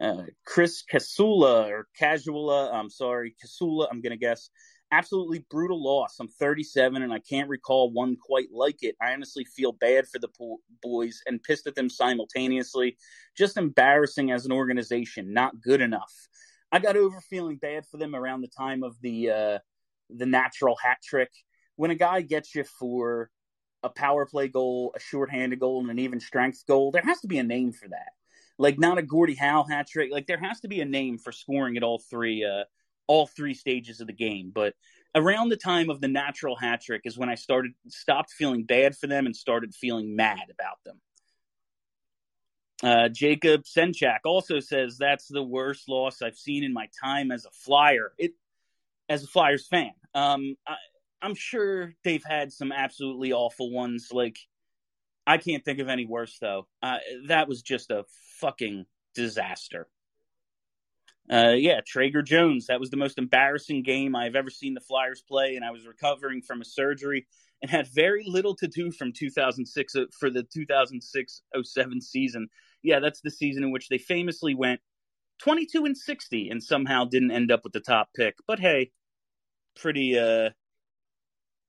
Uh, 0.00 0.24
Chris 0.44 0.82
Casula 0.92 1.68
or 1.68 1.86
Casula, 1.98 2.74
I'm 2.74 2.90
sorry, 2.90 3.34
Casula, 3.42 3.86
I'm 3.90 4.00
going 4.00 4.10
to 4.10 4.18
guess. 4.18 4.50
Absolutely 4.90 5.44
brutal 5.50 5.82
loss. 5.82 6.16
I'm 6.18 6.28
37 6.28 7.02
and 7.02 7.12
I 7.12 7.18
can't 7.18 7.50
recall 7.50 7.90
one 7.90 8.16
quite 8.16 8.48
like 8.50 8.82
it. 8.82 8.96
I 9.02 9.12
honestly 9.12 9.44
feel 9.44 9.72
bad 9.72 10.08
for 10.08 10.18
the 10.18 10.28
boys 10.82 11.20
and 11.26 11.42
pissed 11.42 11.66
at 11.66 11.74
them 11.74 11.90
simultaneously. 11.90 12.96
Just 13.36 13.58
embarrassing 13.58 14.30
as 14.30 14.46
an 14.46 14.52
organization. 14.52 15.34
Not 15.34 15.60
good 15.60 15.82
enough. 15.82 16.12
I 16.72 16.78
got 16.78 16.96
over 16.96 17.20
feeling 17.20 17.56
bad 17.56 17.86
for 17.86 17.98
them 17.98 18.14
around 18.14 18.40
the 18.40 18.48
time 18.48 18.82
of 18.82 18.98
the 19.02 19.30
uh, 19.30 19.58
the 20.10 20.26
natural 20.26 20.76
hat 20.82 20.98
trick. 21.04 21.30
When 21.76 21.90
a 21.90 21.94
guy 21.94 22.22
gets 22.22 22.54
you 22.54 22.64
for 22.64 23.30
a 23.82 23.90
power 23.90 24.26
play 24.26 24.48
goal, 24.48 24.92
a 24.96 25.00
shorthanded 25.00 25.60
goal, 25.60 25.80
and 25.80 25.90
an 25.90 25.98
even 25.98 26.20
strength 26.20 26.64
goal, 26.66 26.90
there 26.90 27.02
has 27.02 27.20
to 27.20 27.28
be 27.28 27.38
a 27.38 27.44
name 27.44 27.72
for 27.72 27.88
that. 27.88 28.12
Like 28.58 28.78
not 28.78 28.98
a 28.98 29.02
Gordie 29.02 29.34
Howe 29.34 29.64
hat 29.68 29.86
trick. 29.88 30.10
Like 30.10 30.26
there 30.26 30.40
has 30.40 30.60
to 30.60 30.68
be 30.68 30.80
a 30.80 30.86
name 30.86 31.18
for 31.18 31.30
scoring 31.30 31.76
at 31.76 31.82
all 31.82 32.02
three 32.10 32.44
uh, 32.44 32.64
all 33.08 33.26
three 33.26 33.54
stages 33.54 34.00
of 34.00 34.06
the 34.06 34.12
game. 34.12 34.52
But 34.54 34.74
around 35.14 35.48
the 35.48 35.56
time 35.56 35.90
of 35.90 36.00
the 36.00 36.08
natural 36.08 36.54
hat 36.54 36.82
trick 36.82 37.02
is 37.04 37.18
when 37.18 37.28
I 37.28 37.34
started 37.34 37.72
stopped 37.88 38.30
feeling 38.30 38.64
bad 38.64 38.96
for 38.96 39.08
them 39.08 39.26
and 39.26 39.34
started 39.34 39.74
feeling 39.74 40.14
mad 40.14 40.46
about 40.50 40.78
them. 40.84 41.00
Uh, 42.80 43.08
Jacob 43.08 43.64
Senchak 43.64 44.20
also 44.24 44.60
says 44.60 44.98
that's 44.98 45.26
the 45.26 45.42
worst 45.42 45.88
loss 45.88 46.22
I've 46.22 46.36
seen 46.36 46.62
in 46.62 46.72
my 46.72 46.88
time 47.02 47.32
as 47.32 47.44
a 47.44 47.50
Flyer. 47.50 48.12
It 48.18 48.32
as 49.08 49.24
a 49.24 49.26
Flyers 49.26 49.66
fan. 49.66 49.90
Um, 50.14 50.54
I, 50.66 50.76
I'm 51.20 51.34
sure 51.34 51.94
they've 52.04 52.22
had 52.24 52.52
some 52.52 52.70
absolutely 52.70 53.32
awful 53.32 53.72
ones. 53.72 54.10
Like 54.12 54.38
I 55.26 55.38
can't 55.38 55.64
think 55.64 55.80
of 55.80 55.88
any 55.88 56.06
worse 56.06 56.38
though. 56.40 56.68
Uh, 56.82 56.98
that 57.26 57.48
was 57.48 57.62
just 57.62 57.90
a 57.90 58.04
fucking 58.40 58.86
disaster. 59.14 59.88
Uh, 61.30 61.54
yeah, 61.56 61.80
Traeger 61.86 62.22
Jones. 62.22 62.66
That 62.66 62.80
was 62.80 62.90
the 62.90 62.96
most 62.96 63.18
embarrassing 63.18 63.82
game 63.82 64.16
I've 64.16 64.36
ever 64.36 64.50
seen 64.50 64.74
the 64.74 64.80
Flyers 64.80 65.22
play, 65.26 65.56
and 65.56 65.64
I 65.64 65.70
was 65.70 65.86
recovering 65.86 66.40
from 66.42 66.60
a 66.60 66.64
surgery 66.64 67.26
and 67.60 67.70
had 67.70 67.86
very 67.88 68.24
little 68.26 68.54
to 68.56 68.68
do 68.68 68.90
from 68.90 69.12
2006 69.12 69.96
uh, 69.96 70.04
for 70.18 70.30
the 70.30 70.44
2006-07 70.44 72.02
season 72.02 72.48
yeah, 72.82 73.00
that's 73.00 73.20
the 73.20 73.30
season 73.30 73.64
in 73.64 73.70
which 73.70 73.88
they 73.88 73.98
famously 73.98 74.54
went 74.54 74.80
22 75.40 75.84
and 75.84 75.96
60 75.96 76.50
and 76.50 76.62
somehow 76.62 77.04
didn't 77.04 77.30
end 77.30 77.50
up 77.50 77.64
with 77.64 77.72
the 77.72 77.80
top 77.80 78.10
pick. 78.16 78.36
But 78.46 78.60
hey, 78.60 78.90
pretty 79.76 80.18
uh 80.18 80.50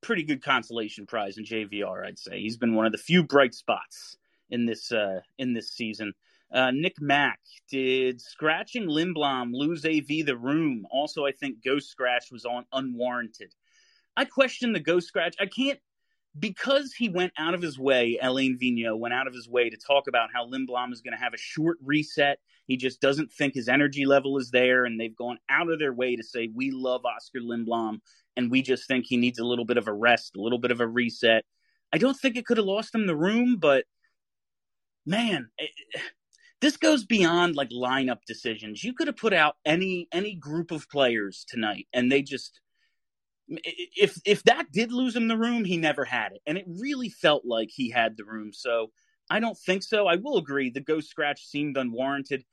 pretty 0.02 0.24
good 0.24 0.44
consolation 0.44 1.06
prize 1.06 1.38
in 1.38 1.44
JVR, 1.44 2.06
I'd 2.06 2.20
say. 2.20 2.40
He's 2.40 2.58
been 2.58 2.76
one 2.76 2.86
of 2.86 2.92
the 2.92 2.98
few 2.98 3.24
bright 3.24 3.54
spots 3.54 4.18
in 4.50 4.66
this 4.66 4.92
uh 4.92 5.22
in 5.38 5.54
this 5.54 5.72
season. 5.72 6.14
Uh, 6.52 6.72
Nick 6.72 6.96
Mack 7.00 7.40
did 7.70 8.20
scratching 8.20 8.88
Lindblom 8.88 9.52
lose 9.54 9.86
AV 9.86 10.26
the 10.26 10.38
room. 10.38 10.86
Also, 10.92 11.26
I 11.26 11.32
think 11.32 11.64
Ghost 11.64 11.90
Scratch 11.90 12.32
was 12.32 12.46
on 12.46 12.66
unwarranted. 12.74 13.54
I 14.18 14.26
question 14.26 14.74
the 14.74 14.80
Ghost 14.80 15.08
Scratch. 15.08 15.36
I 15.40 15.46
can't 15.46 15.80
because 16.38 16.94
he 16.94 17.10
went 17.10 17.34
out 17.38 17.54
of 17.54 17.62
his 17.62 17.80
way, 17.80 18.18
Alain 18.22 18.58
Vigneault 18.62 19.00
went 19.00 19.14
out 19.14 19.28
of 19.28 19.34
his 19.34 19.50
way 19.50 19.70
to 19.70 19.78
talk 19.78 20.08
about 20.08 20.30
how 20.34 20.46
Lindblom 20.46 20.94
is 20.94 21.02
going 21.02 21.16
to 21.18 21.24
have 21.24 21.34
a 21.34 21.38
short 21.38 21.78
reset. 21.84 22.40
He 22.68 22.78
just 22.78 23.02
doesn't 23.02 23.32
think 23.32 23.56
his 23.56 23.68
energy 23.68 24.06
level 24.06 24.38
is 24.38 24.52
there, 24.52 24.86
and 24.86 25.00
they've 25.00 25.16
gone 25.16 25.40
out 25.50 25.70
of 25.70 25.80
their 25.80 25.94
way 25.94 26.16
to 26.16 26.24
say, 26.24 26.50
We 26.54 26.72
love 26.72 27.02
Oscar 27.06 27.40
Lindblom, 27.40 28.00
and 28.38 28.52
we 28.52 28.62
just 28.62 28.88
think 28.88 29.06
he 29.08 29.18
needs 29.18 29.40
a 29.40 29.46
little 29.46 29.66
bit 29.66 29.78
of 29.78 29.88
a 29.88 29.94
rest, 29.94 30.36
a 30.36 30.42
little 30.42 30.60
bit 30.60 30.72
of 30.72 30.82
a 30.82 30.88
reset. 30.88 31.46
I 31.92 31.98
don't 31.98 32.18
think 32.18 32.36
it 32.36 32.46
could 32.46 32.58
have 32.58 32.66
lost 32.66 32.94
him 32.94 33.08
the 33.08 33.16
room, 33.16 33.58
but 33.60 33.86
man, 35.06 35.50
it, 35.58 35.72
this 36.62 36.78
goes 36.78 37.06
beyond 37.06 37.56
like 37.56 37.70
lineup 37.70 38.20
decisions. 38.28 38.84
You 38.84 38.94
could 38.94 39.08
have 39.08 39.18
put 39.18 39.34
out 39.34 39.56
any 39.66 40.08
any 40.12 40.36
group 40.36 40.72
of 40.72 40.90
players 40.90 41.46
tonight, 41.48 41.88
and 41.94 42.12
they 42.12 42.22
just 42.22 42.60
if 43.48 44.20
if 44.26 44.44
that 44.44 44.72
did 44.72 44.92
lose 44.92 45.16
him 45.16 45.28
the 45.28 45.38
room, 45.38 45.64
he 45.64 45.78
never 45.78 46.06
had 46.06 46.34
it, 46.34 46.42
and 46.46 46.58
it 46.58 46.66
really 46.68 47.10
felt 47.10 47.46
like 47.46 47.70
he 47.72 47.90
had 47.90 48.18
the 48.18 48.26
room. 48.26 48.52
So 48.54 48.92
I 49.30 49.40
don't 49.40 49.58
think 49.58 49.84
so. 49.84 50.08
I 50.08 50.16
will 50.16 50.38
agree 50.38 50.70
the 50.70 50.82
ghost 50.82 51.10
scratch 51.10 51.46
seemed 51.46 51.78
unwarranted. 51.78 52.44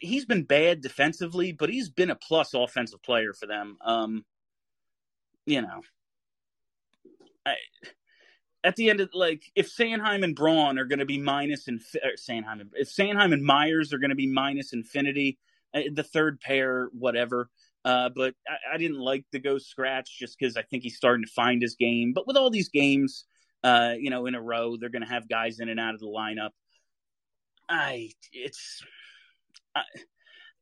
He's 0.00 0.24
been 0.24 0.44
bad 0.44 0.80
defensively, 0.80 1.52
but 1.52 1.70
he's 1.70 1.90
been 1.90 2.10
a 2.10 2.16
plus 2.16 2.54
offensive 2.54 3.02
player 3.02 3.32
for 3.32 3.46
them. 3.46 3.76
Um, 3.84 4.24
you 5.46 5.60
know, 5.60 5.82
I, 7.44 7.54
at 8.64 8.76
the 8.76 8.90
end 8.90 9.00
of 9.00 9.10
like 9.12 9.44
if 9.54 9.70
Sanheim 9.74 10.24
and 10.24 10.36
Braun 10.36 10.78
are 10.78 10.84
going 10.84 10.98
to 11.00 11.06
be 11.06 11.18
minus 11.18 11.68
and 11.68 11.80
Sanheim, 11.80 12.70
if 12.74 12.88
Sanheim 12.88 13.32
and 13.32 13.44
Myers 13.44 13.92
are 13.92 13.98
going 13.98 14.10
to 14.10 14.16
be 14.16 14.26
minus 14.26 14.72
infinity, 14.72 15.38
uh, 15.74 15.82
the 15.92 16.04
third 16.04 16.40
pair, 16.40 16.88
whatever 16.92 17.50
uh, 17.84 18.10
but 18.14 18.34
I, 18.48 18.74
I, 18.74 18.78
didn't 18.78 19.00
like 19.00 19.24
the 19.32 19.40
Ghost 19.40 19.68
Scratch 19.68 20.16
just 20.18 20.38
because 20.38 20.56
I 20.56 20.62
think 20.62 20.84
he's 20.84 20.96
starting 20.96 21.24
to 21.24 21.32
find 21.32 21.60
his 21.60 21.74
game. 21.74 22.12
But 22.14 22.26
with 22.26 22.36
all 22.36 22.50
these 22.50 22.68
games, 22.68 23.24
uh, 23.64 23.94
you 23.98 24.10
know, 24.10 24.26
in 24.26 24.34
a 24.34 24.40
row, 24.40 24.76
they're 24.76 24.88
going 24.88 25.02
to 25.02 25.08
have 25.08 25.28
guys 25.28 25.58
in 25.58 25.68
and 25.68 25.80
out 25.80 25.94
of 25.94 26.00
the 26.00 26.06
lineup. 26.06 26.50
I 27.68 28.10
it's 28.32 28.82
I, 29.74 29.82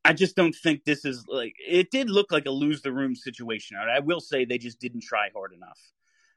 I 0.05 0.13
just 0.13 0.35
don't 0.35 0.55
think 0.55 0.83
this 0.83 1.05
is 1.05 1.25
like 1.27 1.53
it 1.67 1.91
did 1.91 2.09
look 2.09 2.31
like 2.31 2.45
a 2.45 2.51
lose 2.51 2.81
the 2.81 2.91
room 2.91 3.15
situation. 3.15 3.77
I 3.77 3.99
will 3.99 4.19
say 4.19 4.45
they 4.45 4.57
just 4.57 4.79
didn't 4.79 5.03
try 5.03 5.29
hard 5.33 5.53
enough. 5.53 5.79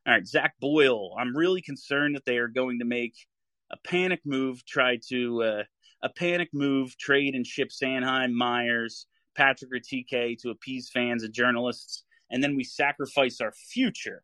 All 0.07 0.13
right, 0.13 0.27
Zach 0.27 0.55
Boyle. 0.61 1.15
I'm 1.19 1.35
really 1.35 1.63
concerned 1.63 2.15
that 2.15 2.27
they 2.27 2.37
are 2.37 2.49
going 2.49 2.81
to 2.81 2.85
make 2.85 3.15
a 3.73 3.77
panic 3.89 4.21
move, 4.27 4.65
try 4.67 4.99
to 5.09 5.43
uh, 5.43 5.63
a 6.03 6.09
panic 6.11 6.51
move, 6.53 6.97
trade 6.99 7.35
and 7.35 7.47
ship 7.47 7.71
Sanheim, 7.71 8.33
Myers, 8.33 9.07
Patrick 9.35 9.73
or 9.73 9.81
TK 9.81 10.39
to 10.43 10.51
appease 10.51 10.91
fans 10.91 11.23
and 11.23 11.33
journalists, 11.33 12.05
and 12.31 12.43
then 12.45 12.55
we 12.55 12.65
sacrifice 12.65 13.41
our 13.41 13.53
future. 13.53 14.23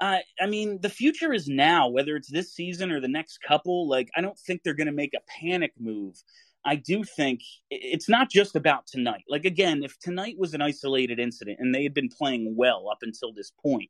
Uh, 0.00 0.18
I 0.40 0.46
mean, 0.46 0.80
the 0.82 0.90
future 0.90 1.32
is 1.32 1.46
now, 1.46 1.88
whether 1.88 2.16
it's 2.16 2.30
this 2.30 2.52
season 2.52 2.90
or 2.90 3.00
the 3.00 3.08
next 3.08 3.38
couple. 3.46 3.88
Like, 3.88 4.10
I 4.16 4.20
don't 4.20 4.38
think 4.38 4.62
they're 4.62 4.74
going 4.74 4.88
to 4.88 4.92
make 4.92 5.14
a 5.14 5.40
panic 5.40 5.72
move. 5.78 6.20
I 6.64 6.74
do 6.74 7.04
think 7.04 7.42
it's 7.70 8.08
not 8.08 8.28
just 8.28 8.56
about 8.56 8.88
tonight. 8.88 9.22
Like, 9.28 9.44
again, 9.44 9.84
if 9.84 9.98
tonight 10.00 10.34
was 10.36 10.52
an 10.52 10.60
isolated 10.60 11.20
incident 11.20 11.58
and 11.60 11.72
they 11.72 11.84
had 11.84 11.94
been 11.94 12.08
playing 12.08 12.56
well 12.56 12.88
up 12.90 12.98
until 13.02 13.32
this 13.32 13.52
point, 13.62 13.88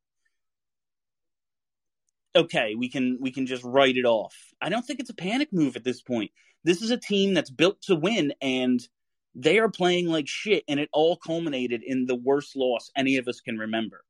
okay, 2.36 2.74
we 2.74 2.88
can 2.88 3.18
we 3.20 3.32
can 3.32 3.46
just 3.46 3.64
write 3.64 3.96
it 3.96 4.04
off. 4.04 4.34
I 4.60 4.68
don't 4.68 4.84
think 4.84 5.00
it's 5.00 5.10
a 5.10 5.14
panic 5.14 5.52
move 5.52 5.76
at 5.76 5.84
this 5.84 6.02
point. 6.02 6.30
This 6.64 6.82
is 6.82 6.90
a 6.90 6.96
team 6.96 7.34
that's 7.34 7.50
built 7.50 7.80
to 7.82 7.96
win 7.96 8.32
and 8.40 8.80
they 9.34 9.58
are 9.58 9.70
playing 9.70 10.06
like 10.06 10.26
shit 10.28 10.64
and 10.68 10.80
it 10.80 10.88
all 10.92 11.16
culminated 11.16 11.82
in 11.84 12.06
the 12.06 12.14
worst 12.14 12.56
loss 12.56 12.90
any 12.96 13.16
of 13.16 13.28
us 13.28 13.40
can 13.40 13.58
remember. 13.58 14.02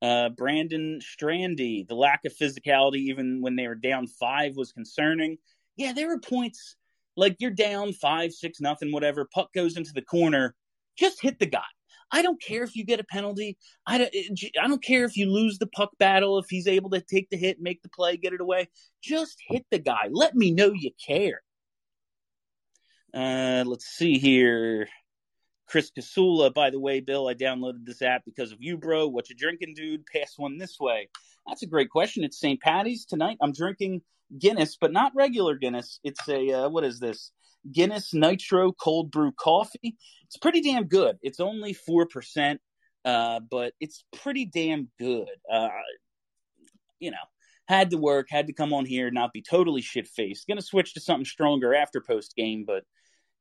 Uh, 0.00 0.28
Brandon 0.28 1.00
Strandy, 1.00 1.86
the 1.86 1.94
lack 1.94 2.24
of 2.24 2.36
physicality 2.36 2.98
even 3.08 3.40
when 3.40 3.56
they 3.56 3.66
were 3.66 3.74
down 3.74 4.06
5 4.06 4.56
was 4.56 4.72
concerning. 4.72 5.38
Yeah, 5.76 5.92
there 5.92 6.08
were 6.08 6.20
points 6.20 6.76
like 7.16 7.36
you're 7.40 7.50
down 7.50 7.92
5 7.92 8.32
6 8.32 8.60
nothing 8.60 8.92
whatever, 8.92 9.28
puck 9.32 9.52
goes 9.52 9.76
into 9.76 9.92
the 9.92 10.02
corner, 10.02 10.54
just 10.96 11.22
hit 11.22 11.38
the 11.38 11.46
guy 11.46 11.62
I 12.10 12.22
don't 12.22 12.40
care 12.40 12.62
if 12.62 12.74
you 12.74 12.84
get 12.84 13.00
a 13.00 13.04
penalty. 13.04 13.58
I 13.86 13.98
don't, 13.98 14.14
I 14.62 14.68
don't 14.68 14.82
care 14.82 15.04
if 15.04 15.16
you 15.16 15.30
lose 15.30 15.58
the 15.58 15.66
puck 15.66 15.90
battle, 15.98 16.38
if 16.38 16.46
he's 16.48 16.66
able 16.66 16.90
to 16.90 17.00
take 17.00 17.28
the 17.30 17.36
hit, 17.36 17.60
make 17.60 17.82
the 17.82 17.88
play, 17.88 18.16
get 18.16 18.32
it 18.32 18.40
away. 18.40 18.68
Just 19.02 19.36
hit 19.48 19.66
the 19.70 19.78
guy. 19.78 20.08
Let 20.10 20.34
me 20.34 20.50
know 20.50 20.72
you 20.72 20.90
care. 21.06 21.42
Uh, 23.12 23.64
let's 23.66 23.86
see 23.86 24.18
here. 24.18 24.88
Chris 25.66 25.90
Casula, 25.90 26.52
by 26.52 26.70
the 26.70 26.80
way, 26.80 27.00
Bill, 27.00 27.28
I 27.28 27.34
downloaded 27.34 27.84
this 27.84 28.00
app 28.00 28.22
because 28.24 28.52
of 28.52 28.58
you, 28.60 28.78
bro. 28.78 29.06
What 29.06 29.28
you 29.28 29.36
drinking, 29.36 29.74
dude? 29.76 30.06
Pass 30.06 30.32
one 30.38 30.56
this 30.56 30.80
way. 30.80 31.10
That's 31.46 31.62
a 31.62 31.66
great 31.66 31.90
question. 31.90 32.24
It's 32.24 32.40
St. 32.40 32.60
Patty's 32.60 33.04
tonight. 33.04 33.36
I'm 33.42 33.52
drinking 33.52 34.00
Guinness, 34.38 34.78
but 34.80 34.92
not 34.92 35.12
regular 35.14 35.56
Guinness. 35.56 36.00
It's 36.02 36.26
a 36.28 36.52
uh, 36.52 36.68
what 36.70 36.84
is 36.84 37.00
this? 37.00 37.32
Guinness 37.70 38.14
Nitro 38.14 38.72
Cold 38.72 39.10
Brew 39.10 39.32
Coffee. 39.32 39.96
It's 40.26 40.36
pretty 40.36 40.60
damn 40.60 40.84
good. 40.84 41.18
It's 41.22 41.40
only 41.40 41.74
4%, 41.74 42.58
uh, 43.04 43.40
but 43.50 43.72
it's 43.80 44.04
pretty 44.12 44.44
damn 44.46 44.88
good. 44.98 45.28
Uh, 45.50 45.68
you 46.98 47.10
know, 47.10 47.16
had 47.66 47.90
to 47.90 47.98
work, 47.98 48.26
had 48.30 48.46
to 48.46 48.52
come 48.52 48.72
on 48.72 48.86
here, 48.86 49.10
not 49.10 49.32
be 49.32 49.42
totally 49.42 49.82
shit 49.82 50.06
faced. 50.06 50.48
Gonna 50.48 50.62
switch 50.62 50.94
to 50.94 51.00
something 51.00 51.24
stronger 51.24 51.74
after 51.74 52.00
post 52.00 52.34
game, 52.34 52.64
but 52.66 52.84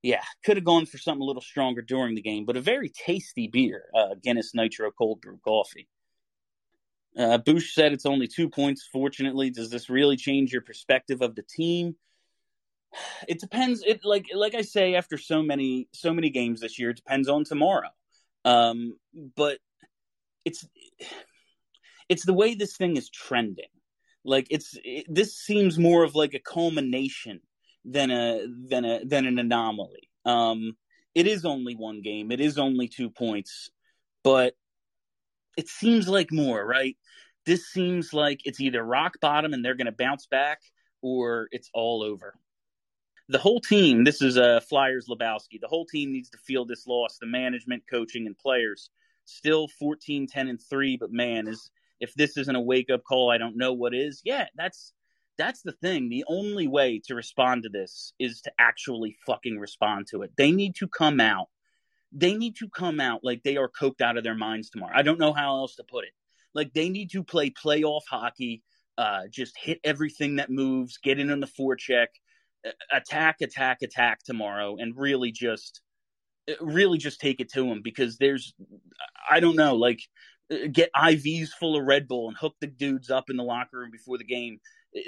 yeah, 0.03 0.21
could 0.45 0.57
have 0.57 0.65
gone 0.65 0.85
for 0.85 0.97
something 0.97 1.21
a 1.21 1.25
little 1.25 1.41
stronger 1.41 1.81
during 1.81 2.15
the 2.15 2.21
game, 2.21 2.45
but 2.45 2.57
a 2.57 2.61
very 2.61 2.89
tasty 2.89 3.47
beer, 3.47 3.85
uh, 3.95 4.15
Guinness 4.21 4.53
Nitro 4.53 4.91
Cold 4.91 5.21
Brew 5.21 5.39
Coffee. 5.43 5.87
Uh, 7.17 7.37
Bush 7.39 7.73
said 7.73 7.93
it's 7.93 8.05
only 8.05 8.27
two 8.27 8.47
points. 8.47 8.87
Fortunately, 8.91 9.49
does 9.49 9.69
this 9.69 9.89
really 9.89 10.17
change 10.17 10.51
your 10.51 10.61
perspective 10.61 11.21
of 11.21 11.33
the 11.33 11.41
team? 11.41 11.95
It 13.27 13.39
depends 13.39 13.83
it 13.85 14.01
like 14.03 14.27
like 14.33 14.55
i 14.55 14.61
say 14.61 14.95
after 14.95 15.17
so 15.17 15.41
many 15.41 15.87
so 15.93 16.13
many 16.13 16.29
games 16.29 16.61
this 16.61 16.79
year 16.79 16.91
it 16.91 16.97
depends 16.97 17.27
on 17.27 17.43
tomorrow. 17.43 17.89
Um 18.45 18.97
but 19.35 19.59
it's 20.45 20.65
it's 22.09 22.25
the 22.25 22.33
way 22.33 22.55
this 22.55 22.77
thing 22.77 22.95
is 22.95 23.09
trending. 23.09 23.65
Like 24.23 24.47
it's 24.49 24.77
it, 24.83 25.05
this 25.09 25.35
seems 25.35 25.77
more 25.77 26.03
of 26.03 26.15
like 26.15 26.33
a 26.33 26.39
culmination 26.39 27.41
than 27.85 28.11
a 28.11 28.45
than 28.69 28.85
a 28.85 29.05
than 29.05 29.25
an 29.25 29.39
anomaly. 29.39 30.09
Um 30.25 30.77
it 31.15 31.27
is 31.27 31.45
only 31.45 31.75
one 31.75 32.01
game 32.01 32.31
it 32.31 32.39
is 32.39 32.57
only 32.57 32.87
two 32.87 33.09
points 33.09 33.71
but 34.23 34.53
it 35.57 35.67
seems 35.67 36.07
like 36.07 36.31
more 36.31 36.65
right? 36.65 36.95
This 37.45 37.67
seems 37.67 38.13
like 38.13 38.41
it's 38.45 38.59
either 38.59 38.83
rock 38.83 39.13
bottom 39.21 39.53
and 39.53 39.63
they're 39.63 39.75
going 39.75 39.85
to 39.85 39.91
bounce 39.93 40.25
back 40.27 40.59
or 41.01 41.47
it's 41.51 41.69
all 41.73 42.03
over 42.03 42.35
the 43.29 43.37
whole 43.37 43.59
team, 43.59 44.03
this 44.03 44.21
is 44.21 44.37
uh, 44.37 44.61
Flyers 44.61 45.07
Lebowski, 45.09 45.59
the 45.59 45.67
whole 45.67 45.85
team 45.85 46.11
needs 46.11 46.29
to 46.29 46.37
feel 46.37 46.65
this 46.65 46.87
loss, 46.87 47.17
the 47.19 47.27
management, 47.27 47.83
coaching, 47.89 48.25
and 48.25 48.37
players. 48.37 48.89
Still 49.25 49.67
14, 49.67 50.27
10, 50.27 50.47
and 50.47 50.61
3, 50.61 50.97
but 50.97 51.11
man, 51.11 51.47
is 51.47 51.69
if 51.99 52.13
this 52.13 52.37
isn't 52.37 52.55
a 52.55 52.61
wake 52.61 52.89
up 52.89 53.03
call, 53.03 53.29
I 53.29 53.37
don't 53.37 53.57
know 53.57 53.73
what 53.73 53.93
is. 53.93 54.21
Yeah, 54.23 54.45
that's 54.55 54.93
that's 55.37 55.61
the 55.61 55.73
thing. 55.73 56.09
The 56.09 56.25
only 56.27 56.67
way 56.67 57.01
to 57.05 57.15
respond 57.15 57.63
to 57.63 57.69
this 57.69 58.13
is 58.17 58.41
to 58.41 58.51
actually 58.57 59.17
fucking 59.25 59.59
respond 59.59 60.07
to 60.07 60.23
it. 60.23 60.31
They 60.35 60.51
need 60.51 60.75
to 60.75 60.87
come 60.87 61.19
out. 61.19 61.47
They 62.11 62.35
need 62.35 62.55
to 62.57 62.69
come 62.69 62.99
out 62.99 63.23
like 63.23 63.43
they 63.43 63.57
are 63.57 63.69
coked 63.69 64.01
out 64.01 64.17
of 64.17 64.23
their 64.23 64.35
minds 64.35 64.69
tomorrow. 64.69 64.93
I 64.95 65.03
don't 65.03 65.19
know 65.19 65.33
how 65.33 65.57
else 65.57 65.75
to 65.75 65.83
put 65.83 66.05
it. 66.05 66.11
Like 66.55 66.73
they 66.73 66.89
need 66.89 67.11
to 67.11 67.23
play 67.23 67.51
playoff 67.51 68.03
hockey, 68.09 68.63
uh, 68.97 69.23
just 69.29 69.55
hit 69.57 69.79
everything 69.83 70.37
that 70.37 70.49
moves, 70.49 70.97
get 70.97 71.19
in 71.19 71.29
on 71.29 71.39
the 71.39 71.47
forecheck, 71.47 72.07
attack, 72.91 73.37
attack, 73.41 73.81
attack 73.81 74.23
tomorrow, 74.23 74.77
and 74.77 74.97
really 74.97 75.31
just, 75.31 75.81
really 76.61 76.97
just 76.97 77.19
take 77.19 77.39
it 77.39 77.51
to 77.53 77.65
him 77.65 77.81
because 77.83 78.17
there's, 78.17 78.53
I 79.29 79.39
don't 79.39 79.55
know, 79.55 79.75
like 79.75 79.99
get 80.71 80.89
IVs 80.95 81.49
full 81.49 81.77
of 81.77 81.85
Red 81.85 82.07
Bull 82.07 82.29
and 82.29 82.37
hook 82.37 82.55
the 82.61 82.67
dudes 82.67 83.09
up 83.09 83.29
in 83.29 83.37
the 83.37 83.43
locker 83.43 83.79
room 83.79 83.91
before 83.91 84.17
the 84.17 84.23
game. 84.23 84.59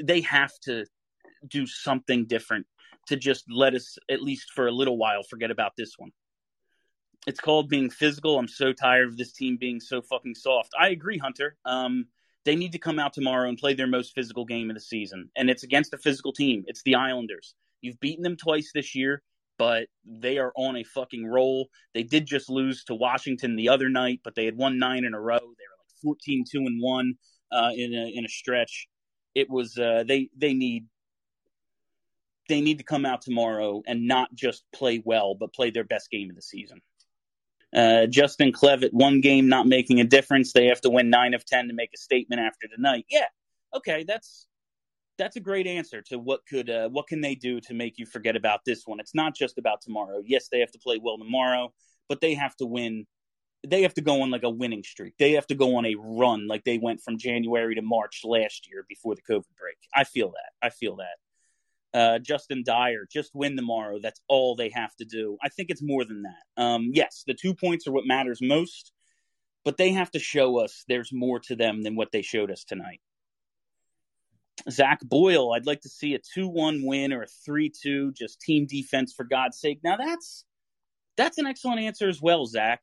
They 0.03 0.21
have 0.21 0.51
to 0.63 0.85
do 1.47 1.65
something 1.65 2.25
different 2.25 2.65
to 3.07 3.15
just 3.15 3.45
let 3.49 3.73
us, 3.73 3.97
at 4.09 4.21
least 4.21 4.51
for 4.53 4.67
a 4.67 4.71
little 4.71 4.97
while, 4.97 5.23
forget 5.23 5.51
about 5.51 5.73
this 5.77 5.93
one. 5.97 6.11
It's 7.27 7.39
called 7.39 7.69
being 7.69 7.89
physical. 7.89 8.37
I'm 8.37 8.47
so 8.47 8.73
tired 8.73 9.07
of 9.07 9.17
this 9.17 9.33
team 9.33 9.57
being 9.57 9.79
so 9.79 10.01
fucking 10.01 10.35
soft. 10.35 10.69
I 10.79 10.89
agree, 10.89 11.17
Hunter. 11.17 11.55
Um, 11.65 12.07
they 12.45 12.55
need 12.55 12.71
to 12.71 12.79
come 12.79 12.99
out 12.99 13.13
tomorrow 13.13 13.49
and 13.49 13.57
play 13.57 13.73
their 13.73 13.87
most 13.87 14.13
physical 14.15 14.45
game 14.45 14.69
of 14.69 14.75
the 14.75 14.81
season. 14.81 15.29
And 15.35 15.49
it's 15.49 15.63
against 15.63 15.93
a 15.93 15.97
physical 15.97 16.33
team. 16.33 16.63
It's 16.67 16.81
the 16.83 16.95
Islanders. 16.95 17.53
You've 17.81 17.99
beaten 17.99 18.23
them 18.23 18.37
twice 18.37 18.71
this 18.73 18.95
year, 18.95 19.21
but 19.57 19.87
they 20.05 20.37
are 20.37 20.53
on 20.55 20.77
a 20.77 20.83
fucking 20.83 21.25
roll. 21.25 21.69
They 21.93 22.03
did 22.03 22.25
just 22.25 22.49
lose 22.49 22.83
to 22.85 22.95
Washington 22.95 23.55
the 23.55 23.69
other 23.69 23.89
night, 23.89 24.21
but 24.23 24.35
they 24.35 24.45
had 24.45 24.57
won 24.57 24.79
nine 24.79 25.05
in 25.05 25.13
a 25.13 25.19
row. 25.19 25.39
They 25.39 25.43
were 25.45 25.79
like 25.79 26.01
14 26.01 26.45
2 26.49 26.59
and 26.59 26.81
1 26.81 27.13
uh, 27.51 27.71
in, 27.75 27.93
a, 27.93 28.11
in 28.15 28.25
a 28.25 28.29
stretch. 28.29 28.87
It 29.35 29.49
was, 29.49 29.77
uh, 29.77 30.03
they, 30.07 30.29
they 30.35 30.53
need. 30.53 30.85
They 32.47 32.61
need 32.61 32.79
to 32.79 32.83
come 32.83 33.05
out 33.05 33.21
tomorrow 33.21 33.83
and 33.85 34.07
not 34.07 34.33
just 34.33 34.63
play 34.73 35.03
well, 35.05 35.35
but 35.35 35.53
play 35.53 35.69
their 35.69 35.83
best 35.83 36.09
game 36.09 36.31
of 36.31 36.35
the 36.35 36.41
season. 36.41 36.81
Uh, 37.75 38.07
Justin 38.07 38.51
Clevitt, 38.51 38.93
one 38.93 39.21
game 39.21 39.47
not 39.47 39.67
making 39.67 39.99
a 39.99 40.03
difference. 40.03 40.53
They 40.53 40.67
have 40.67 40.81
to 40.81 40.89
win 40.89 41.09
nine 41.09 41.33
of 41.33 41.45
ten 41.45 41.67
to 41.67 41.73
make 41.73 41.91
a 41.93 41.97
statement 41.97 42.41
after 42.41 42.67
tonight. 42.67 43.05
Yeah, 43.09 43.27
okay, 43.75 44.03
that's 44.07 44.47
that's 45.17 45.35
a 45.35 45.41
great 45.41 45.67
answer 45.67 46.01
to 46.01 46.17
what 46.17 46.41
could 46.47 46.69
uh, 46.69 46.89
what 46.89 47.07
can 47.07 47.21
they 47.21 47.35
do 47.35 47.59
to 47.61 47.73
make 47.73 47.99
you 47.99 48.05
forget 48.05 48.35
about 48.35 48.61
this 48.65 48.83
one. 48.85 48.99
It's 48.99 49.13
not 49.13 49.35
just 49.35 49.57
about 49.57 49.81
tomorrow. 49.81 50.23
Yes, 50.25 50.47
they 50.51 50.59
have 50.61 50.71
to 50.71 50.79
play 50.79 50.99
well 51.01 51.17
tomorrow, 51.17 51.73
but 52.07 52.21
they 52.21 52.33
have 52.33 52.55
to 52.57 52.65
win. 52.65 53.05
They 53.67 53.83
have 53.83 53.93
to 53.95 54.01
go 54.01 54.21
on 54.21 54.31
like 54.31 54.43
a 54.43 54.49
winning 54.49 54.83
streak. 54.83 55.13
They 55.19 55.33
have 55.33 55.45
to 55.47 55.55
go 55.55 55.75
on 55.75 55.85
a 55.85 55.95
run 55.99 56.47
like 56.47 56.63
they 56.63 56.77
went 56.77 57.01
from 57.01 57.17
January 57.17 57.75
to 57.75 57.81
March 57.81 58.21
last 58.23 58.67
year 58.71 58.85
before 58.87 59.15
the 59.15 59.21
COVID 59.21 59.43
break. 59.59 59.77
I 59.93 60.05
feel 60.05 60.29
that. 60.29 60.65
I 60.65 60.69
feel 60.69 60.95
that 60.95 61.17
uh, 61.93 62.19
Justin 62.19 62.63
Dyer, 62.65 63.07
just 63.11 63.31
win 63.33 63.55
tomorrow. 63.55 63.99
That's 64.01 64.21
all 64.27 64.55
they 64.55 64.69
have 64.69 64.95
to 64.97 65.05
do. 65.05 65.37
I 65.43 65.49
think 65.49 65.69
it's 65.69 65.81
more 65.81 66.05
than 66.05 66.23
that. 66.23 66.61
Um, 66.61 66.91
yes, 66.93 67.23
the 67.25 67.33
two 67.33 67.53
points 67.53 67.87
are 67.87 67.91
what 67.91 68.05
matters 68.05 68.39
most, 68.41 68.91
but 69.65 69.77
they 69.77 69.91
have 69.91 70.11
to 70.11 70.19
show 70.19 70.59
us 70.59 70.83
there's 70.87 71.11
more 71.11 71.39
to 71.41 71.55
them 71.55 71.83
than 71.83 71.95
what 71.95 72.11
they 72.11 72.21
showed 72.21 72.51
us 72.51 72.63
tonight. 72.63 73.01
Zach 74.69 74.99
Boyle, 75.01 75.53
I'd 75.53 75.65
like 75.65 75.81
to 75.81 75.89
see 75.89 76.15
a 76.15 76.19
2 76.33 76.47
1 76.47 76.85
win 76.85 77.13
or 77.13 77.23
a 77.23 77.27
3 77.45 77.71
2, 77.81 78.11
just 78.11 78.41
team 78.41 78.65
defense 78.67 79.13
for 79.13 79.23
God's 79.23 79.59
sake. 79.59 79.79
Now, 79.83 79.95
that's 79.95 80.43
that's 81.17 81.37
an 81.37 81.47
excellent 81.47 81.81
answer 81.81 82.07
as 82.07 82.21
well, 82.21 82.45
Zach 82.45 82.81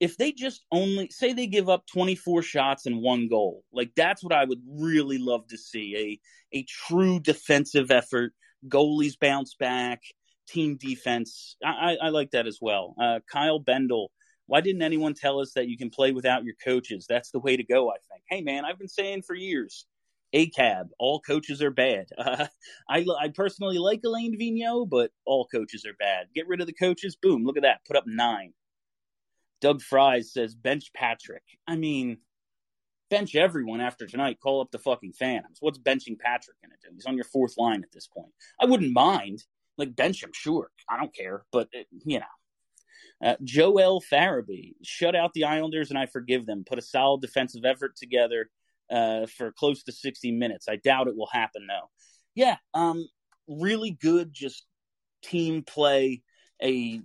if 0.00 0.16
they 0.16 0.32
just 0.32 0.64
only 0.72 1.10
say 1.10 1.32
they 1.34 1.46
give 1.46 1.68
up 1.68 1.86
24 1.86 2.42
shots 2.42 2.86
and 2.86 3.02
one 3.02 3.28
goal, 3.28 3.62
like 3.72 3.92
that's 3.94 4.24
what 4.24 4.32
I 4.32 4.44
would 4.44 4.62
really 4.66 5.18
love 5.18 5.46
to 5.48 5.58
see 5.58 6.18
a 6.52 6.58
a 6.58 6.64
true 6.64 7.20
defensive 7.20 7.90
effort, 7.90 8.32
goalies 8.66 9.18
bounce 9.20 9.54
back, 9.54 10.02
team 10.48 10.76
defense. 10.76 11.56
I, 11.64 11.68
I, 11.68 12.06
I 12.06 12.08
like 12.08 12.30
that 12.32 12.46
as 12.46 12.58
well. 12.60 12.94
Uh, 13.00 13.20
Kyle 13.30 13.60
Bendel, 13.60 14.10
why 14.46 14.62
didn't 14.62 14.82
anyone 14.82 15.14
tell 15.14 15.38
us 15.38 15.52
that 15.52 15.68
you 15.68 15.76
can 15.76 15.90
play 15.90 16.12
without 16.12 16.44
your 16.44 16.56
coaches? 16.64 17.06
That's 17.08 17.30
the 17.30 17.38
way 17.38 17.56
to 17.56 17.62
go. 17.62 17.90
I 17.90 17.96
think. 18.10 18.24
Hey 18.28 18.40
man, 18.40 18.64
I've 18.64 18.78
been 18.78 18.88
saying 18.88 19.22
for 19.22 19.34
years. 19.34 19.86
ACAB, 20.32 20.90
all 21.00 21.20
coaches 21.20 21.60
are 21.60 21.72
bad. 21.72 22.06
Uh, 22.16 22.46
I, 22.88 23.04
I 23.20 23.28
personally 23.34 23.78
like 23.78 24.00
Alain 24.04 24.38
Vigneault, 24.38 24.88
but 24.88 25.10
all 25.26 25.46
coaches 25.52 25.84
are 25.84 25.94
bad. 25.98 26.28
Get 26.34 26.46
rid 26.46 26.60
of 26.60 26.68
the 26.68 26.72
coaches, 26.72 27.16
boom, 27.20 27.44
look 27.44 27.56
at 27.56 27.64
that, 27.64 27.80
put 27.84 27.96
up 27.96 28.04
nine. 28.06 28.52
Doug 29.60 29.82
Fries 29.82 30.32
says 30.32 30.54
bench 30.54 30.92
Patrick. 30.94 31.42
I 31.66 31.76
mean, 31.76 32.18
bench 33.10 33.34
everyone 33.34 33.80
after 33.80 34.06
tonight. 34.06 34.38
Call 34.40 34.60
up 34.60 34.70
the 34.70 34.78
fucking 34.78 35.12
fans. 35.12 35.58
What's 35.60 35.78
benching 35.78 36.18
Patrick 36.18 36.56
gonna 36.62 36.74
do? 36.82 36.90
He's 36.94 37.06
on 37.06 37.16
your 37.16 37.24
fourth 37.24 37.54
line 37.58 37.82
at 37.82 37.92
this 37.92 38.06
point. 38.06 38.32
I 38.60 38.66
wouldn't 38.66 38.92
mind. 38.92 39.44
Like 39.76 39.96
bench 39.96 40.22
him, 40.22 40.30
sure. 40.34 40.70
I 40.88 40.98
don't 40.98 41.14
care, 41.14 41.44
but 41.52 41.68
it, 41.72 41.86
uh, 41.92 41.98
you 42.04 42.20
know. 42.20 42.26
Uh, 43.22 43.36
Joel 43.44 44.02
Farabee 44.02 44.74
shut 44.82 45.14
out 45.14 45.32
the 45.34 45.44
Islanders, 45.44 45.90
and 45.90 45.98
I 45.98 46.06
forgive 46.06 46.46
them. 46.46 46.64
Put 46.66 46.78
a 46.78 46.82
solid 46.82 47.20
defensive 47.20 47.64
effort 47.64 47.96
together 47.96 48.50
uh, 48.90 49.26
for 49.26 49.52
close 49.52 49.82
to 49.84 49.92
60 49.92 50.32
minutes. 50.32 50.68
I 50.68 50.76
doubt 50.76 51.08
it 51.08 51.16
will 51.16 51.28
happen 51.32 51.66
though. 51.66 51.90
Yeah, 52.34 52.56
um, 52.74 53.06
really 53.48 53.90
good, 53.90 54.32
just 54.32 54.64
team 55.22 55.62
play, 55.62 56.22
a 56.62 57.00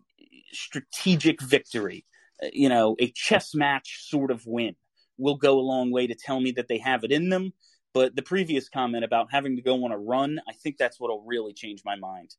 strategic 0.52 1.42
victory 1.42 2.06
you 2.54 2.70
know, 2.70 2.96
a 3.00 3.12
chess 3.12 3.56
match 3.56 4.08
sort 4.10 4.32
of 4.32 4.44
win 4.46 4.76
will 5.18 5.36
go 5.36 5.60
a 5.60 5.62
long 5.62 5.92
way 5.92 6.08
to 6.08 6.16
tell 6.16 6.40
me 6.40 6.52
that 6.52 6.68
they 6.68 6.78
have 6.80 7.04
it 7.04 7.12
in 7.12 7.30
them. 7.30 7.54
But 7.94 8.16
the 8.16 8.22
previous 8.22 8.68
comment 8.68 9.06
about 9.06 9.28
having 9.32 9.56
to 9.56 9.62
go 9.62 9.86
on 9.86 9.92
a 9.92 9.98
run, 9.98 10.40
I 10.50 10.54
think 10.54 10.78
that's 10.78 11.00
what'll 11.00 11.24
really 11.26 11.54
change 11.54 11.82
my 11.86 11.96
mind. 11.96 12.36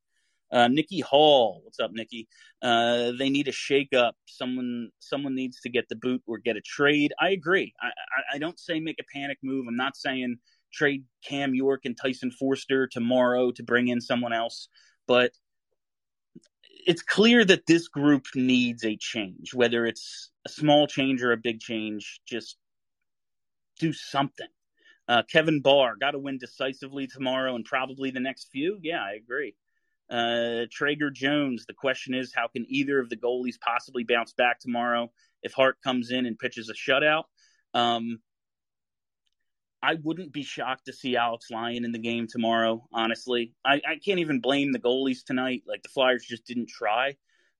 Uh, 0.52 0.68
Nikki 0.68 1.00
Hall, 1.00 1.60
what's 1.64 1.80
up, 1.80 1.90
Nikki? 1.92 2.28
Uh, 2.62 3.12
they 3.18 3.30
need 3.30 3.48
a 3.48 3.52
shake 3.52 3.94
up. 3.94 4.14
Someone, 4.26 4.90
someone 5.00 5.34
needs 5.34 5.60
to 5.62 5.70
get 5.70 5.88
the 5.88 5.96
boot 5.96 6.22
or 6.26 6.38
get 6.38 6.56
a 6.56 6.60
trade. 6.60 7.12
I 7.20 7.30
agree. 7.30 7.72
I, 7.80 7.86
I, 7.86 8.36
I 8.36 8.38
don't 8.38 8.58
say 8.58 8.78
make 8.78 9.00
a 9.00 9.18
panic 9.18 9.38
move. 9.42 9.66
I'm 9.66 9.76
not 9.76 9.96
saying 9.96 10.36
trade 10.72 11.04
Cam 11.24 11.54
York 11.54 11.80
and 11.84 11.96
Tyson 11.96 12.30
Foerster 12.30 12.86
tomorrow 12.86 13.50
to 13.52 13.62
bring 13.62 13.88
in 13.88 14.00
someone 14.00 14.32
else, 14.32 14.68
but 15.08 15.32
it's 16.86 17.02
clear 17.02 17.44
that 17.44 17.66
this 17.66 17.88
group 17.88 18.26
needs 18.34 18.84
a 18.84 18.96
change, 18.96 19.52
whether 19.52 19.86
it's 19.86 20.30
a 20.46 20.48
small 20.48 20.86
change 20.86 21.22
or 21.22 21.32
a 21.32 21.36
big 21.36 21.60
change. 21.60 22.20
Just 22.26 22.56
do 23.80 23.92
something. 23.92 24.46
Uh, 25.08 25.22
Kevin 25.30 25.60
Barr 25.60 25.96
got 25.96 26.12
to 26.12 26.18
win 26.18 26.38
decisively 26.38 27.08
tomorrow 27.08 27.54
and 27.56 27.64
probably 27.64 28.10
the 28.10 28.20
next 28.20 28.48
few. 28.52 28.78
Yeah, 28.82 29.02
I 29.02 29.14
agree. 29.14 29.54
Uh, 30.08 30.66
Traeger 30.70 31.10
Jones. 31.10 31.66
The 31.66 31.74
question 31.74 32.14
is, 32.14 32.32
how 32.32 32.46
can 32.46 32.64
either 32.68 33.00
of 33.00 33.08
the 33.08 33.16
goalies 33.16 33.60
possibly 33.60 34.04
bounce 34.04 34.32
back 34.32 34.60
tomorrow 34.60 35.10
if 35.42 35.52
Hart 35.52 35.78
comes 35.82 36.10
in 36.12 36.24
and 36.24 36.38
pitches 36.38 36.70
a 36.70 36.74
shutout? 36.74 37.24
Um, 37.74 38.20
I 39.86 39.94
wouldn't 40.02 40.32
be 40.32 40.42
shocked 40.42 40.86
to 40.86 40.92
see 40.92 41.16
Alex 41.16 41.46
Lyon 41.48 41.84
in 41.84 41.92
the 41.92 41.98
game 42.00 42.26
tomorrow. 42.26 42.84
Honestly, 42.92 43.52
I, 43.64 43.74
I 43.74 44.00
can't 44.04 44.18
even 44.18 44.40
blame 44.40 44.72
the 44.72 44.80
goalies 44.80 45.24
tonight. 45.24 45.62
Like 45.64 45.84
the 45.84 45.88
Flyers 45.90 46.24
just 46.26 46.44
didn't 46.44 46.68
try, 46.68 47.14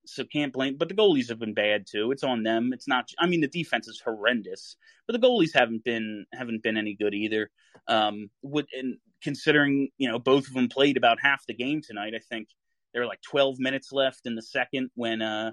so 0.07 0.25
can't 0.25 0.53
blame. 0.53 0.77
But 0.77 0.89
the 0.89 0.97
goalies 0.97 1.29
have 1.29 1.39
been 1.39 1.55
bad 1.55 1.87
too. 1.89 2.11
It's 2.11 2.25
on 2.25 2.43
them. 2.43 2.73
It's 2.73 2.89
not. 2.89 3.09
I 3.17 3.29
mean, 3.29 3.43
the 3.43 3.47
defense 3.47 3.87
is 3.87 4.03
horrendous, 4.05 4.75
but 5.07 5.13
the 5.13 5.25
goalies 5.25 5.55
haven't 5.55 5.85
been 5.85 6.27
haven't 6.33 6.65
been 6.65 6.77
any 6.77 6.97
good 6.97 7.15
either. 7.15 7.49
Um, 7.87 8.29
would 8.43 8.67
and 8.73 8.97
considering 9.23 9.91
you 9.97 10.09
know 10.09 10.19
both 10.19 10.49
of 10.49 10.55
them 10.55 10.69
played 10.69 10.97
about 10.97 11.21
half 11.21 11.47
the 11.47 11.55
game 11.55 11.81
tonight, 11.81 12.15
I 12.17 12.21
think 12.29 12.49
there 12.93 13.03
were 13.03 13.09
like 13.09 13.23
12 13.23 13.61
minutes 13.61 13.93
left 13.93 14.23
in 14.25 14.35
the 14.35 14.43
second 14.43 14.91
when 14.97 15.23
uh, 15.23 15.53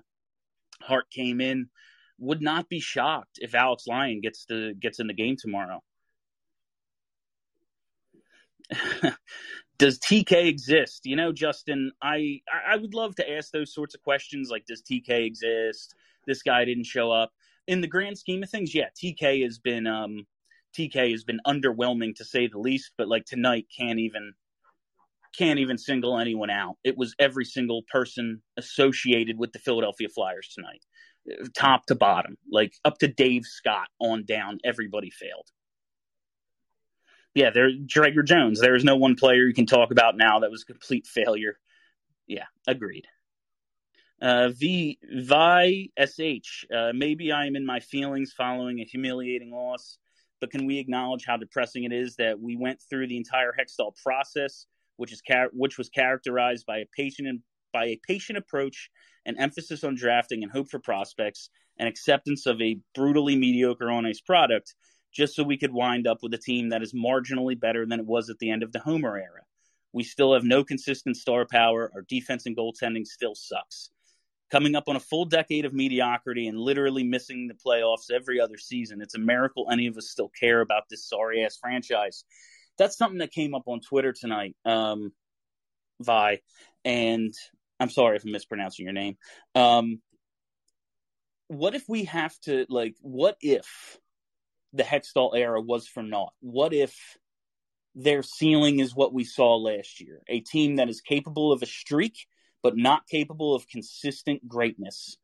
Hart 0.81 1.05
came 1.11 1.39
in. 1.39 1.69
Would 2.17 2.41
not 2.41 2.67
be 2.67 2.79
shocked 2.79 3.37
if 3.41 3.53
Alex 3.53 3.83
Lyon 3.85 4.21
gets 4.21 4.45
the 4.45 4.73
gets 4.79 4.99
in 4.99 5.05
the 5.05 5.13
game 5.13 5.35
tomorrow. 5.39 5.83
does 9.77 9.99
TK 9.99 10.47
exist? 10.47 11.01
You 11.05 11.15
know, 11.15 11.31
Justin, 11.31 11.91
I 12.01 12.41
I 12.67 12.77
would 12.77 12.93
love 12.93 13.15
to 13.15 13.31
ask 13.31 13.51
those 13.51 13.73
sorts 13.73 13.95
of 13.95 14.01
questions 14.01 14.49
like 14.49 14.65
does 14.65 14.81
TK 14.81 15.25
exist? 15.25 15.95
This 16.25 16.41
guy 16.41 16.65
didn't 16.65 16.85
show 16.85 17.11
up. 17.11 17.31
In 17.67 17.81
the 17.81 17.87
grand 17.87 18.17
scheme 18.17 18.43
of 18.43 18.49
things, 18.49 18.75
yeah, 18.75 18.89
TK 19.01 19.43
has 19.43 19.59
been 19.59 19.87
um 19.87 20.25
TK 20.77 21.11
has 21.11 21.23
been 21.23 21.39
underwhelming 21.45 22.15
to 22.15 22.25
say 22.25 22.47
the 22.47 22.59
least, 22.59 22.91
but 22.97 23.07
like 23.07 23.25
tonight 23.25 23.67
can't 23.75 23.99
even 23.99 24.33
can't 25.37 25.59
even 25.59 25.77
single 25.77 26.19
anyone 26.19 26.49
out. 26.49 26.75
It 26.83 26.97
was 26.97 27.15
every 27.17 27.45
single 27.45 27.83
person 27.91 28.41
associated 28.57 29.37
with 29.37 29.51
the 29.51 29.59
Philadelphia 29.59 30.07
Flyers 30.09 30.53
tonight. 30.53 30.83
Top 31.55 31.85
to 31.87 31.95
bottom, 31.95 32.37
like 32.51 32.73
up 32.85 32.99
to 32.99 33.07
Dave 33.07 33.45
Scott 33.45 33.87
on 33.99 34.25
down, 34.25 34.59
everybody 34.63 35.09
failed 35.09 35.49
yeah, 37.35 37.49
there 37.49 37.69
Traeger 37.89 38.23
Jones. 38.23 38.59
There 38.59 38.75
is 38.75 38.83
no 38.83 38.95
one 38.95 39.15
player 39.15 39.45
you 39.45 39.53
can 39.53 39.65
talk 39.65 39.91
about 39.91 40.17
now 40.17 40.39
that 40.39 40.51
was 40.51 40.63
a 40.63 40.65
complete 40.65 41.07
failure. 41.07 41.57
Yeah, 42.27 42.45
agreed. 42.67 43.05
Uh, 44.21 44.49
v 44.49 44.99
Vi 45.11 45.89
sh. 45.99 46.65
Uh, 46.73 46.91
maybe 46.93 47.31
I 47.31 47.45
am 47.45 47.55
in 47.55 47.65
my 47.65 47.79
feelings 47.79 48.33
following 48.37 48.79
a 48.79 48.85
humiliating 48.85 49.51
loss, 49.51 49.97
but 50.39 50.51
can 50.51 50.65
we 50.65 50.77
acknowledge 50.77 51.25
how 51.25 51.37
depressing 51.37 51.83
it 51.83 51.91
is 51.91 52.15
that 52.17 52.39
we 52.39 52.55
went 52.55 52.81
through 52.89 53.07
the 53.07 53.17
entire 53.17 53.51
Hextall 53.51 53.95
process, 54.01 54.67
which 54.97 55.11
is 55.11 55.21
char- 55.21 55.49
which 55.53 55.77
was 55.77 55.89
characterized 55.89 56.65
by 56.65 56.77
a 56.77 56.85
patient 56.95 57.27
and 57.27 57.39
by 57.73 57.85
a 57.85 57.99
patient 58.07 58.37
approach, 58.37 58.91
an 59.25 59.37
emphasis 59.39 59.83
on 59.83 59.95
drafting 59.95 60.43
and 60.43 60.51
hope 60.51 60.69
for 60.69 60.79
prospects, 60.79 61.49
and 61.79 61.89
acceptance 61.89 62.45
of 62.45 62.61
a 62.61 62.79
brutally 62.93 63.35
mediocre 63.35 63.89
on 63.89 64.05
ice 64.05 64.21
product 64.21 64.75
just 65.13 65.35
so 65.35 65.43
we 65.43 65.57
could 65.57 65.71
wind 65.71 66.07
up 66.07 66.19
with 66.21 66.33
a 66.33 66.37
team 66.37 66.69
that 66.69 66.81
is 66.81 66.93
marginally 66.93 67.59
better 67.59 67.85
than 67.85 67.99
it 67.99 68.05
was 68.05 68.29
at 68.29 68.39
the 68.39 68.49
end 68.49 68.63
of 68.63 68.71
the 68.71 68.79
Homer 68.79 69.15
era. 69.15 69.41
We 69.93 70.03
still 70.03 70.33
have 70.33 70.43
no 70.43 70.63
consistent 70.63 71.17
star 71.17 71.45
power. 71.49 71.91
Our 71.93 72.01
defense 72.01 72.45
and 72.47 72.57
goaltending 72.57 73.05
still 73.05 73.35
sucks. 73.35 73.91
Coming 74.51 74.75
up 74.75 74.85
on 74.87 74.95
a 74.95 74.99
full 74.99 75.25
decade 75.25 75.65
of 75.65 75.73
mediocrity 75.73 76.47
and 76.47 76.59
literally 76.59 77.03
missing 77.03 77.47
the 77.47 77.53
playoffs 77.53 78.11
every 78.11 78.39
other 78.39 78.57
season, 78.57 79.01
it's 79.01 79.15
a 79.15 79.19
miracle 79.19 79.67
any 79.71 79.87
of 79.87 79.97
us 79.97 80.09
still 80.09 80.29
care 80.29 80.61
about 80.61 80.83
this 80.89 81.07
sorry 81.07 81.43
ass 81.43 81.57
franchise. 81.61 82.23
That's 82.77 82.97
something 82.97 83.19
that 83.19 83.31
came 83.31 83.53
up 83.53 83.63
on 83.67 83.81
Twitter 83.81 84.13
tonight, 84.13 84.55
um, 84.65 85.11
Vi. 86.01 86.39
And 86.85 87.33
I'm 87.79 87.89
sorry 87.89 88.17
if 88.17 88.25
I'm 88.25 88.31
mispronouncing 88.31 88.85
your 88.85 88.93
name. 88.93 89.17
Um, 89.53 90.01
what 91.47 91.75
if 91.75 91.87
we 91.87 92.05
have 92.05 92.39
to, 92.41 92.65
like, 92.69 92.95
what 93.01 93.37
if 93.41 93.99
the 94.73 94.83
Hextall 94.83 95.35
era 95.35 95.61
was 95.61 95.87
for 95.87 96.03
naught? 96.03 96.33
What 96.41 96.73
if 96.73 97.17
their 97.95 98.23
ceiling 98.23 98.79
is 98.79 98.95
what 98.95 99.13
we 99.13 99.23
saw 99.23 99.55
last 99.55 100.01
year? 100.01 100.21
A 100.27 100.39
team 100.39 100.77
that 100.77 100.89
is 100.89 100.99
capable 100.99 101.51
of 101.51 101.61
a 101.61 101.67
streak, 101.67 102.27
but 102.63 102.75
not 102.75 103.07
capable 103.07 103.55
of 103.55 103.67
consistent 103.67 104.47
greatness. 104.47 105.17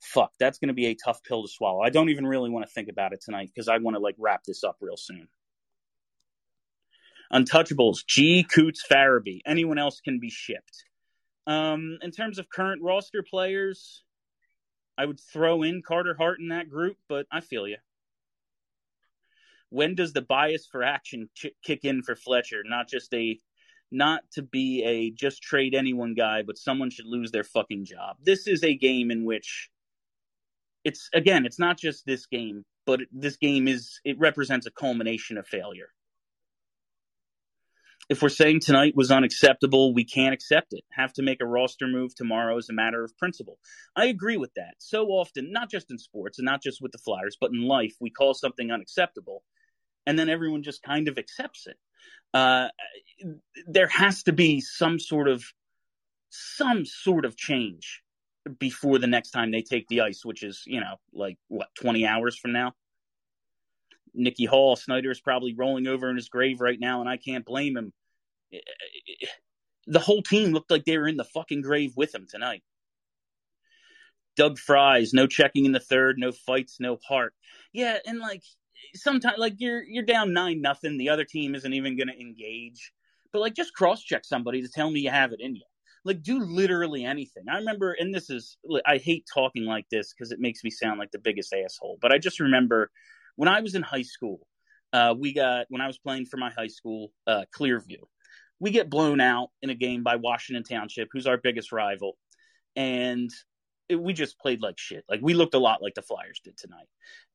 Fuck, 0.00 0.32
that's 0.38 0.58
going 0.58 0.68
to 0.68 0.74
be 0.74 0.86
a 0.86 0.94
tough 0.94 1.22
pill 1.22 1.42
to 1.42 1.48
swallow. 1.48 1.80
I 1.80 1.90
don't 1.90 2.10
even 2.10 2.26
really 2.26 2.50
want 2.50 2.66
to 2.66 2.72
think 2.72 2.88
about 2.88 3.12
it 3.12 3.22
tonight 3.22 3.50
because 3.54 3.68
I 3.68 3.78
want 3.78 3.96
to 3.96 4.00
like 4.00 4.16
wrap 4.18 4.44
this 4.44 4.64
up 4.64 4.76
real 4.80 4.96
soon. 4.96 5.28
Untouchables, 7.32 8.06
G, 8.06 8.44
Coots, 8.44 8.84
Farabee. 8.88 9.40
Anyone 9.46 9.78
else 9.78 10.00
can 10.00 10.20
be 10.20 10.30
shipped. 10.30 10.84
Um, 11.46 11.98
in 12.02 12.10
terms 12.10 12.38
of 12.38 12.48
current 12.48 12.82
roster 12.82 13.22
players, 13.22 14.02
I 14.98 15.06
would 15.06 15.20
throw 15.20 15.62
in 15.62 15.82
Carter 15.82 16.14
Hart 16.16 16.40
in 16.40 16.48
that 16.48 16.70
group, 16.70 16.96
but 17.08 17.26
I 17.30 17.40
feel 17.40 17.66
you 17.66 17.76
when 19.70 19.94
does 19.94 20.12
the 20.12 20.22
bias 20.22 20.66
for 20.70 20.82
action 20.82 21.28
ch- 21.34 21.54
kick 21.64 21.84
in 21.84 22.02
for 22.02 22.16
Fletcher? 22.16 22.62
Not 22.64 22.88
just 22.88 23.12
a 23.14 23.40
not 23.90 24.22
to 24.32 24.42
be 24.42 24.82
a 24.84 25.10
just 25.10 25.42
trade 25.42 25.74
anyone 25.74 26.14
guy, 26.14 26.42
but 26.42 26.58
someone 26.58 26.90
should 26.90 27.06
lose 27.06 27.30
their 27.30 27.44
fucking 27.44 27.84
job. 27.84 28.16
This 28.22 28.46
is 28.46 28.64
a 28.64 28.76
game 28.76 29.10
in 29.10 29.24
which 29.24 29.70
it's 30.84 31.08
again, 31.14 31.46
it's 31.46 31.58
not 31.58 31.78
just 31.78 32.04
this 32.06 32.26
game, 32.26 32.64
but 32.84 33.00
this 33.12 33.36
game 33.36 33.68
is 33.68 34.00
it 34.04 34.18
represents 34.18 34.66
a 34.66 34.70
culmination 34.70 35.38
of 35.38 35.46
failure. 35.46 35.88
If 38.08 38.22
we're 38.22 38.28
saying 38.28 38.60
tonight 38.60 38.94
was 38.94 39.10
unacceptable, 39.10 39.92
we 39.92 40.04
can't 40.04 40.32
accept 40.32 40.68
it. 40.70 40.84
Have 40.92 41.12
to 41.14 41.22
make 41.22 41.40
a 41.40 41.46
roster 41.46 41.88
move 41.88 42.14
tomorrow 42.14 42.56
as 42.56 42.68
a 42.68 42.72
matter 42.72 43.02
of 43.02 43.18
principle. 43.18 43.58
I 43.96 44.04
agree 44.04 44.36
with 44.36 44.54
that. 44.54 44.74
So 44.78 45.06
often, 45.06 45.50
not 45.50 45.72
just 45.72 45.90
in 45.90 45.98
sports 45.98 46.38
and 46.38 46.46
not 46.46 46.62
just 46.62 46.80
with 46.80 46.92
the 46.92 46.98
Flyers, 46.98 47.36
but 47.40 47.50
in 47.52 47.62
life, 47.62 47.96
we 48.00 48.10
call 48.10 48.32
something 48.32 48.70
unacceptable 48.70 49.42
and 50.06 50.18
then 50.18 50.28
everyone 50.28 50.62
just 50.62 50.82
kind 50.82 51.08
of 51.08 51.18
accepts 51.18 51.66
it. 51.66 51.76
Uh, 52.32 52.68
there 53.66 53.88
has 53.88 54.22
to 54.24 54.32
be 54.32 54.60
some 54.60 54.98
sort 54.98 55.28
of 55.28 55.44
some 56.30 56.84
sort 56.84 57.24
of 57.24 57.36
change 57.36 58.02
before 58.58 58.98
the 58.98 59.06
next 59.06 59.30
time 59.30 59.50
they 59.50 59.62
take 59.62 59.88
the 59.88 60.02
ice, 60.02 60.24
which 60.24 60.42
is 60.42 60.62
you 60.66 60.80
know 60.80 60.96
like 61.12 61.38
what 61.48 61.68
twenty 61.78 62.06
hours 62.06 62.36
from 62.36 62.52
now. 62.52 62.72
Nikki 64.14 64.46
Hall, 64.46 64.76
Snyder 64.76 65.10
is 65.10 65.20
probably 65.20 65.54
rolling 65.54 65.86
over 65.86 66.08
in 66.08 66.16
his 66.16 66.28
grave 66.28 66.60
right 66.60 66.80
now, 66.80 67.00
and 67.00 67.08
I 67.08 67.18
can't 67.18 67.44
blame 67.44 67.76
him. 67.76 67.92
The 69.86 69.98
whole 70.00 70.22
team 70.22 70.52
looked 70.52 70.70
like 70.70 70.84
they 70.84 70.96
were 70.96 71.06
in 71.06 71.18
the 71.18 71.24
fucking 71.24 71.60
grave 71.60 71.92
with 71.96 72.14
him 72.14 72.26
tonight. 72.28 72.62
Doug 74.36 74.58
Fries, 74.58 75.12
no 75.12 75.26
checking 75.26 75.64
in 75.64 75.72
the 75.72 75.80
third, 75.80 76.18
no 76.18 76.32
fights, 76.32 76.76
no 76.80 76.98
heart. 77.06 77.34
Yeah, 77.72 77.98
and 78.06 78.18
like 78.18 78.42
sometimes 78.94 79.38
like 79.38 79.54
you're 79.58 79.82
you're 79.82 80.04
down 80.04 80.32
nine 80.32 80.60
nothing. 80.60 80.98
The 80.98 81.08
other 81.08 81.24
team 81.24 81.54
isn't 81.54 81.72
even 81.72 81.96
going 81.96 82.08
to 82.08 82.20
engage, 82.20 82.92
but 83.32 83.40
like 83.40 83.54
just 83.54 83.74
cross 83.74 84.02
check 84.02 84.24
somebody 84.24 84.62
to 84.62 84.68
tell 84.68 84.90
me 84.90 85.00
you 85.00 85.10
have 85.10 85.32
it 85.32 85.40
in 85.40 85.54
you. 85.54 85.64
Like 86.04 86.22
do 86.22 86.38
literally 86.40 87.04
anything. 87.04 87.44
I 87.50 87.56
remember, 87.56 87.92
and 87.98 88.14
this 88.14 88.30
is 88.30 88.58
I 88.86 88.98
hate 88.98 89.26
talking 89.32 89.64
like 89.64 89.86
this 89.90 90.12
because 90.12 90.30
it 90.30 90.38
makes 90.38 90.62
me 90.62 90.70
sound 90.70 90.98
like 90.98 91.10
the 91.10 91.18
biggest 91.18 91.52
asshole. 91.52 91.98
But 92.00 92.12
I 92.12 92.18
just 92.18 92.38
remember 92.38 92.90
when 93.34 93.48
I 93.48 93.60
was 93.60 93.74
in 93.74 93.82
high 93.82 94.02
school, 94.02 94.46
uh, 94.92 95.14
we 95.18 95.32
got 95.32 95.66
when 95.68 95.80
I 95.80 95.86
was 95.86 95.98
playing 95.98 96.26
for 96.26 96.36
my 96.36 96.50
high 96.50 96.68
school, 96.68 97.12
uh, 97.26 97.44
Clearview. 97.54 97.98
We 98.60 98.70
get 98.70 98.88
blown 98.88 99.20
out 99.20 99.50
in 99.60 99.68
a 99.68 99.74
game 99.74 100.02
by 100.02 100.16
Washington 100.16 100.62
Township, 100.62 101.08
who's 101.12 101.26
our 101.26 101.36
biggest 101.36 101.72
rival, 101.72 102.16
and 102.74 103.30
it, 103.88 103.96
we 103.96 104.12
just 104.12 104.38
played 104.38 104.62
like 104.62 104.78
shit. 104.78 105.04
Like 105.08 105.20
we 105.22 105.34
looked 105.34 105.54
a 105.54 105.58
lot 105.58 105.82
like 105.82 105.94
the 105.94 106.02
Flyers 106.02 106.40
did 106.42 106.56
tonight. 106.56 106.88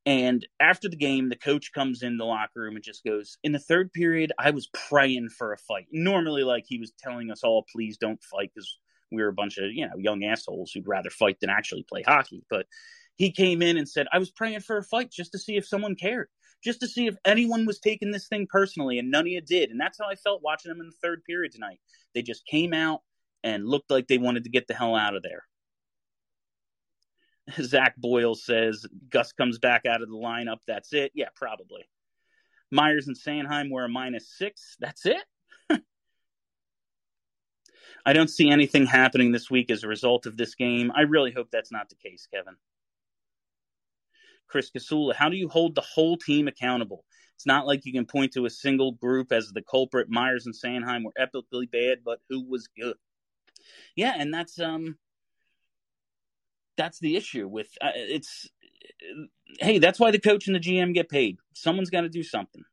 And 0.05 0.45
after 0.59 0.89
the 0.89 0.95
game, 0.95 1.29
the 1.29 1.35
coach 1.35 1.71
comes 1.73 2.01
in 2.01 2.17
the 2.17 2.25
locker 2.25 2.61
room 2.61 2.75
and 2.75 2.83
just 2.83 3.03
goes, 3.03 3.37
In 3.43 3.51
the 3.51 3.59
third 3.59 3.93
period, 3.93 4.31
I 4.39 4.51
was 4.51 4.67
praying 4.89 5.29
for 5.29 5.53
a 5.53 5.57
fight. 5.57 5.87
Normally, 5.91 6.43
like 6.43 6.65
he 6.67 6.79
was 6.79 6.91
telling 6.99 7.31
us 7.31 7.43
all, 7.43 7.65
please 7.71 7.97
don't 7.97 8.21
fight 8.23 8.51
because 8.53 8.79
we 9.11 9.21
were 9.21 9.29
a 9.29 9.33
bunch 9.33 9.57
of, 9.57 9.71
you 9.71 9.85
know, 9.85 9.97
young 9.97 10.23
assholes 10.23 10.71
who'd 10.71 10.87
rather 10.87 11.09
fight 11.09 11.37
than 11.39 11.49
actually 11.49 11.85
play 11.87 12.03
hockey. 12.03 12.43
But 12.49 12.65
he 13.15 13.31
came 13.31 13.61
in 13.61 13.77
and 13.77 13.87
said, 13.87 14.07
I 14.11 14.19
was 14.19 14.31
praying 14.31 14.61
for 14.61 14.77
a 14.77 14.83
fight 14.83 15.11
just 15.11 15.33
to 15.33 15.39
see 15.39 15.57
if 15.57 15.67
someone 15.67 15.95
cared. 15.95 16.27
just 16.63 16.79
to 16.81 16.87
see 16.87 17.07
if 17.07 17.15
anyone 17.25 17.65
was 17.65 17.79
taking 17.79 18.11
this 18.11 18.27
thing 18.27 18.47
personally, 18.49 18.99
and 18.99 19.09
none 19.11 19.21
of 19.21 19.27
you 19.27 19.41
did. 19.41 19.69
And 19.71 19.79
that's 19.79 19.97
how 19.99 20.07
I 20.09 20.15
felt 20.15 20.43
watching 20.43 20.69
them 20.69 20.79
in 20.79 20.87
the 20.87 20.95
third 21.01 21.23
period 21.25 21.51
tonight. 21.51 21.79
They 22.13 22.21
just 22.21 22.45
came 22.45 22.73
out 22.73 23.01
and 23.43 23.67
looked 23.67 23.89
like 23.89 24.07
they 24.07 24.17
wanted 24.19 24.43
to 24.43 24.49
get 24.49 24.67
the 24.67 24.73
hell 24.73 24.95
out 24.95 25.15
of 25.15 25.23
there. 25.23 25.43
Zach 27.61 27.95
Boyle 27.97 28.35
says 28.35 28.85
Gus 29.09 29.31
comes 29.33 29.59
back 29.59 29.85
out 29.85 30.01
of 30.01 30.09
the 30.09 30.15
lineup. 30.15 30.59
That's 30.67 30.93
it. 30.93 31.11
Yeah, 31.13 31.29
probably. 31.35 31.87
Myers 32.71 33.07
and 33.07 33.17
Sanheim 33.17 33.69
were 33.69 33.83
a 33.83 33.89
minus 33.89 34.29
six. 34.29 34.77
That's 34.79 35.05
it. 35.05 35.23
I 38.05 38.13
don't 38.13 38.29
see 38.29 38.49
anything 38.49 38.85
happening 38.85 39.31
this 39.31 39.51
week 39.51 39.69
as 39.69 39.83
a 39.83 39.87
result 39.87 40.25
of 40.25 40.37
this 40.37 40.55
game. 40.55 40.91
I 40.95 41.01
really 41.01 41.31
hope 41.31 41.49
that's 41.51 41.71
not 41.71 41.89
the 41.89 41.95
case, 41.95 42.27
Kevin. 42.33 42.55
Chris 44.47 44.71
Casula, 44.71 45.13
how 45.15 45.29
do 45.29 45.37
you 45.37 45.47
hold 45.47 45.75
the 45.75 45.81
whole 45.81 46.17
team 46.17 46.47
accountable? 46.47 47.05
It's 47.35 47.45
not 47.45 47.65
like 47.65 47.85
you 47.85 47.93
can 47.93 48.05
point 48.05 48.33
to 48.33 48.45
a 48.45 48.49
single 48.49 48.91
group 48.91 49.31
as 49.31 49.49
the 49.49 49.63
culprit. 49.63 50.09
Myers 50.09 50.45
and 50.45 50.55
Sanheim 50.55 51.03
were 51.03 51.13
epically 51.19 51.69
bad, 51.69 51.99
but 52.03 52.19
who 52.29 52.43
was 52.47 52.67
good? 52.67 52.95
Yeah, 53.95 54.13
and 54.17 54.33
that's 54.33 54.59
um 54.59 54.97
that's 56.81 56.99
the 56.99 57.15
issue 57.15 57.47
with 57.47 57.67
uh, 57.79 57.91
it's 57.93 58.49
hey, 59.59 59.77
that's 59.77 59.99
why 59.99 60.09
the 60.09 60.19
coach 60.19 60.47
and 60.47 60.55
the 60.55 60.59
GM 60.59 60.95
get 60.95 61.09
paid. 61.09 61.37
Someone's 61.53 61.91
got 61.91 62.01
to 62.01 62.09
do 62.09 62.23
something. 62.23 62.63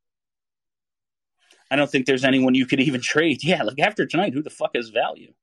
I 1.71 1.77
don't 1.77 1.91
think 1.91 2.07
there's 2.07 2.25
anyone 2.25 2.55
you 2.55 2.65
could 2.65 2.81
even 2.81 3.01
trade. 3.03 3.45
Yeah, 3.45 3.63
like 3.63 3.79
after 3.79 4.07
tonight, 4.07 4.33
who 4.33 4.43
the 4.43 4.51
fuck 4.51 4.71
has 4.77 4.89
value? 4.89 5.35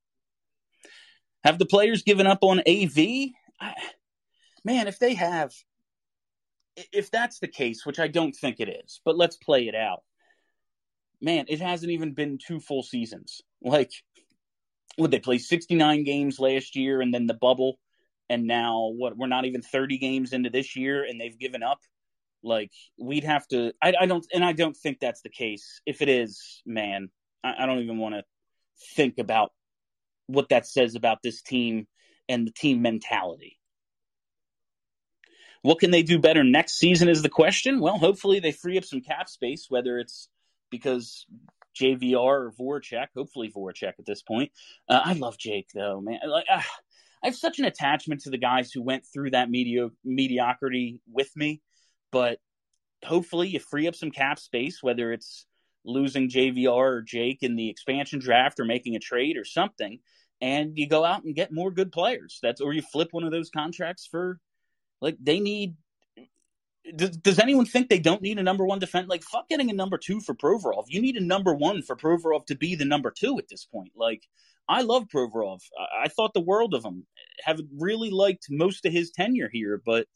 Have 1.43 1.59
the 1.59 1.67
players 1.67 2.01
given 2.01 2.25
up 2.25 2.39
on 2.41 2.61
AV? 2.61 2.97
I, 3.61 3.75
man, 4.63 4.87
if 4.87 4.97
they 4.97 5.13
have, 5.13 5.53
if 6.91 7.11
that's 7.11 7.37
the 7.37 7.47
case, 7.47 7.85
which 7.85 7.99
I 7.99 8.07
don't 8.07 8.35
think 8.35 8.59
it 8.59 8.83
is, 8.83 8.99
but 9.05 9.15
let's 9.15 9.37
play 9.37 9.67
it 9.67 9.75
out. 9.75 10.01
Man, 11.21 11.45
it 11.49 11.61
hasn't 11.61 11.91
even 11.91 12.15
been 12.15 12.39
two 12.39 12.59
full 12.59 12.81
seasons. 12.81 13.41
Like, 13.61 13.91
would 14.97 15.11
they 15.11 15.19
play 15.19 15.37
69 15.37 16.03
games 16.03 16.39
last 16.39 16.75
year 16.75 17.01
and 17.01 17.13
then 17.13 17.27
the 17.27 17.35
bubble? 17.35 17.77
And 18.29 18.47
now, 18.47 18.91
what, 18.95 19.17
we're 19.17 19.27
not 19.27 19.45
even 19.45 19.61
30 19.61 19.97
games 19.97 20.33
into 20.33 20.49
this 20.49 20.75
year 20.75 21.03
and 21.03 21.19
they've 21.19 21.37
given 21.37 21.63
up? 21.63 21.79
Like 22.43 22.71
we'd 22.99 23.23
have 23.23 23.47
to. 23.49 23.73
I, 23.81 23.93
I 24.01 24.05
don't, 24.05 24.25
and 24.33 24.43
I 24.43 24.53
don't 24.53 24.77
think 24.77 24.99
that's 24.99 25.21
the 25.21 25.29
case. 25.29 25.81
If 25.85 26.01
it 26.01 26.09
is, 26.09 26.61
man, 26.65 27.09
I, 27.43 27.53
I 27.59 27.65
don't 27.65 27.79
even 27.79 27.97
want 27.97 28.15
to 28.15 28.23
think 28.95 29.17
about 29.17 29.51
what 30.27 30.49
that 30.49 30.67
says 30.67 30.95
about 30.95 31.19
this 31.23 31.41
team 31.41 31.87
and 32.29 32.47
the 32.47 32.51
team 32.51 32.81
mentality. 32.81 33.59
What 35.61 35.79
can 35.79 35.89
they 35.89 36.03
do 36.03 36.19
better 36.19 36.43
next 36.43 36.77
season 36.77 37.09
is 37.09 37.23
the 37.23 37.29
question. 37.29 37.79
Well, 37.79 37.97
hopefully 37.97 38.39
they 38.39 38.51
free 38.51 38.77
up 38.77 38.85
some 38.85 39.01
cap 39.01 39.27
space, 39.29 39.65
whether 39.67 39.97
it's 39.97 40.29
because 40.69 41.25
JVR 41.75 42.15
or 42.15 42.53
Voracek. 42.59 43.07
Hopefully 43.15 43.51
Voracek 43.55 43.93
at 43.99 44.05
this 44.05 44.21
point. 44.21 44.51
Uh, 44.87 45.01
I 45.03 45.13
love 45.13 45.37
Jake 45.37 45.69
though, 45.73 46.01
man. 46.01 46.19
Like 46.27 46.45
uh, 46.51 46.61
I 47.23 47.27
have 47.27 47.35
such 47.35 47.59
an 47.59 47.65
attachment 47.65 48.21
to 48.21 48.29
the 48.29 48.37
guys 48.37 48.71
who 48.71 48.81
went 48.83 49.03
through 49.05 49.31
that 49.31 49.49
medio- 49.49 49.91
mediocrity 50.03 50.99
with 51.11 51.29
me 51.35 51.61
but 52.15 52.39
hopefully 53.03 53.49
you 53.49 53.59
free 53.59 53.87
up 53.87 53.95
some 53.95 54.09
cap 54.09 54.39
space, 54.39 54.81
whether 54.81 55.11
it's 55.11 55.45
losing 55.83 56.29
JVR 56.29 56.69
or 56.69 57.01
Jake 57.01 57.39
in 57.41 57.57
the 57.57 57.69
expansion 57.69 58.19
draft 58.19 58.57
or 58.57 58.63
making 58.63 58.95
a 58.95 58.99
trade 58.99 59.35
or 59.35 59.43
something, 59.43 59.99
and 60.39 60.77
you 60.77 60.87
go 60.87 61.03
out 61.03 61.25
and 61.25 61.35
get 61.35 61.51
more 61.51 61.71
good 61.71 61.91
players. 61.91 62.39
That's 62.41 62.61
or 62.61 62.71
you 62.71 62.81
flip 62.81 63.09
one 63.11 63.25
of 63.25 63.31
those 63.31 63.49
contracts 63.49 64.07
for 64.09 64.39
like 65.01 65.17
they 65.21 65.41
need. 65.41 65.75
Does, 66.95 67.17
does 67.17 67.39
anyone 67.39 67.65
think 67.65 67.89
they 67.89 67.99
don't 67.99 68.21
need 68.21 68.39
a 68.39 68.43
number 68.43 68.65
one 68.65 68.79
defense? 68.79 69.09
Like 69.09 69.23
fuck 69.23 69.49
getting 69.49 69.69
a 69.69 69.73
number 69.73 69.97
two 69.97 70.21
for 70.21 70.35
Provorov. 70.35 70.85
You 70.87 71.01
need 71.01 71.17
a 71.17 71.21
number 71.21 71.53
one 71.53 71.81
for 71.81 71.97
Provorov 71.97 72.45
to 72.45 72.55
be 72.55 72.75
the 72.75 72.85
number 72.85 73.11
two 73.11 73.37
at 73.39 73.49
this 73.49 73.65
point. 73.65 73.91
Like 73.95 74.21
I 74.67 74.81
love 74.81 75.07
Provorov. 75.13 75.61
I, 76.03 76.07
thought 76.07 76.33
the 76.33 76.41
world 76.41 76.73
of 76.73 76.83
him. 76.83 77.05
Have 77.43 77.59
really 77.77 78.09
liked 78.09 78.47
most 78.49 78.85
of 78.85 78.93
his 78.93 79.11
tenure 79.11 79.49
here, 79.51 79.81
but 79.85 80.07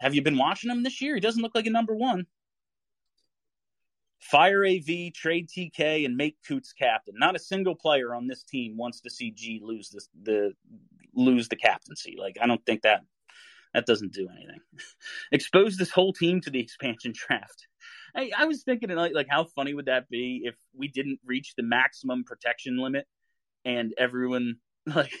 have 0.00 0.14
you 0.14 0.22
been 0.22 0.38
watching 0.38 0.70
him 0.70 0.82
this 0.82 1.00
year? 1.00 1.14
He 1.14 1.20
doesn't 1.20 1.42
look 1.42 1.54
like 1.54 1.66
a 1.66 1.70
number 1.70 1.94
one. 1.94 2.26
Fire 4.20 4.64
AV, 4.64 5.12
trade 5.14 5.48
TK, 5.48 6.04
and 6.04 6.16
make 6.16 6.36
Coots 6.46 6.72
captain. 6.72 7.14
Not 7.16 7.36
a 7.36 7.40
single 7.40 7.74
player 7.74 8.14
on 8.14 8.26
this 8.26 8.42
team 8.42 8.76
wants 8.76 9.00
to 9.02 9.10
see 9.10 9.30
G 9.30 9.60
lose 9.62 9.90
this, 9.90 10.08
the 10.22 10.52
lose 11.14 11.48
the 11.48 11.56
captaincy. 11.56 12.16
Like 12.18 12.36
I 12.40 12.46
don't 12.46 12.64
think 12.64 12.82
that 12.82 13.02
that 13.74 13.86
doesn't 13.86 14.12
do 14.12 14.28
anything. 14.34 14.60
Expose 15.32 15.76
this 15.76 15.90
whole 15.90 16.12
team 16.12 16.40
to 16.42 16.50
the 16.50 16.60
expansion 16.60 17.12
draft. 17.14 17.66
I, 18.14 18.30
I 18.36 18.44
was 18.44 18.62
thinking 18.62 18.90
like, 18.90 19.14
like 19.14 19.28
how 19.28 19.44
funny 19.44 19.74
would 19.74 19.86
that 19.86 20.08
be 20.08 20.42
if 20.44 20.54
we 20.74 20.88
didn't 20.88 21.20
reach 21.24 21.54
the 21.56 21.62
maximum 21.62 22.24
protection 22.24 22.76
limit 22.78 23.06
and 23.64 23.92
everyone 23.98 24.56
like 24.86 25.12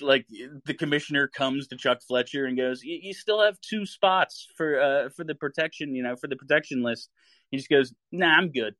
like 0.00 0.26
the 0.64 0.74
commissioner 0.74 1.28
comes 1.28 1.68
to 1.68 1.76
Chuck 1.76 2.00
Fletcher 2.06 2.46
and 2.46 2.56
goes, 2.56 2.82
"You 2.82 3.12
still 3.12 3.42
have 3.42 3.60
two 3.60 3.86
spots 3.86 4.48
for 4.56 4.80
uh, 4.80 5.08
for 5.10 5.24
the 5.24 5.34
protection, 5.34 5.94
you 5.94 6.02
know, 6.02 6.16
for 6.16 6.28
the 6.28 6.36
protection 6.36 6.82
list." 6.82 7.10
He 7.50 7.56
just 7.56 7.68
goes, 7.68 7.92
"Nah, 8.10 8.36
I'm 8.36 8.50
good. 8.50 8.74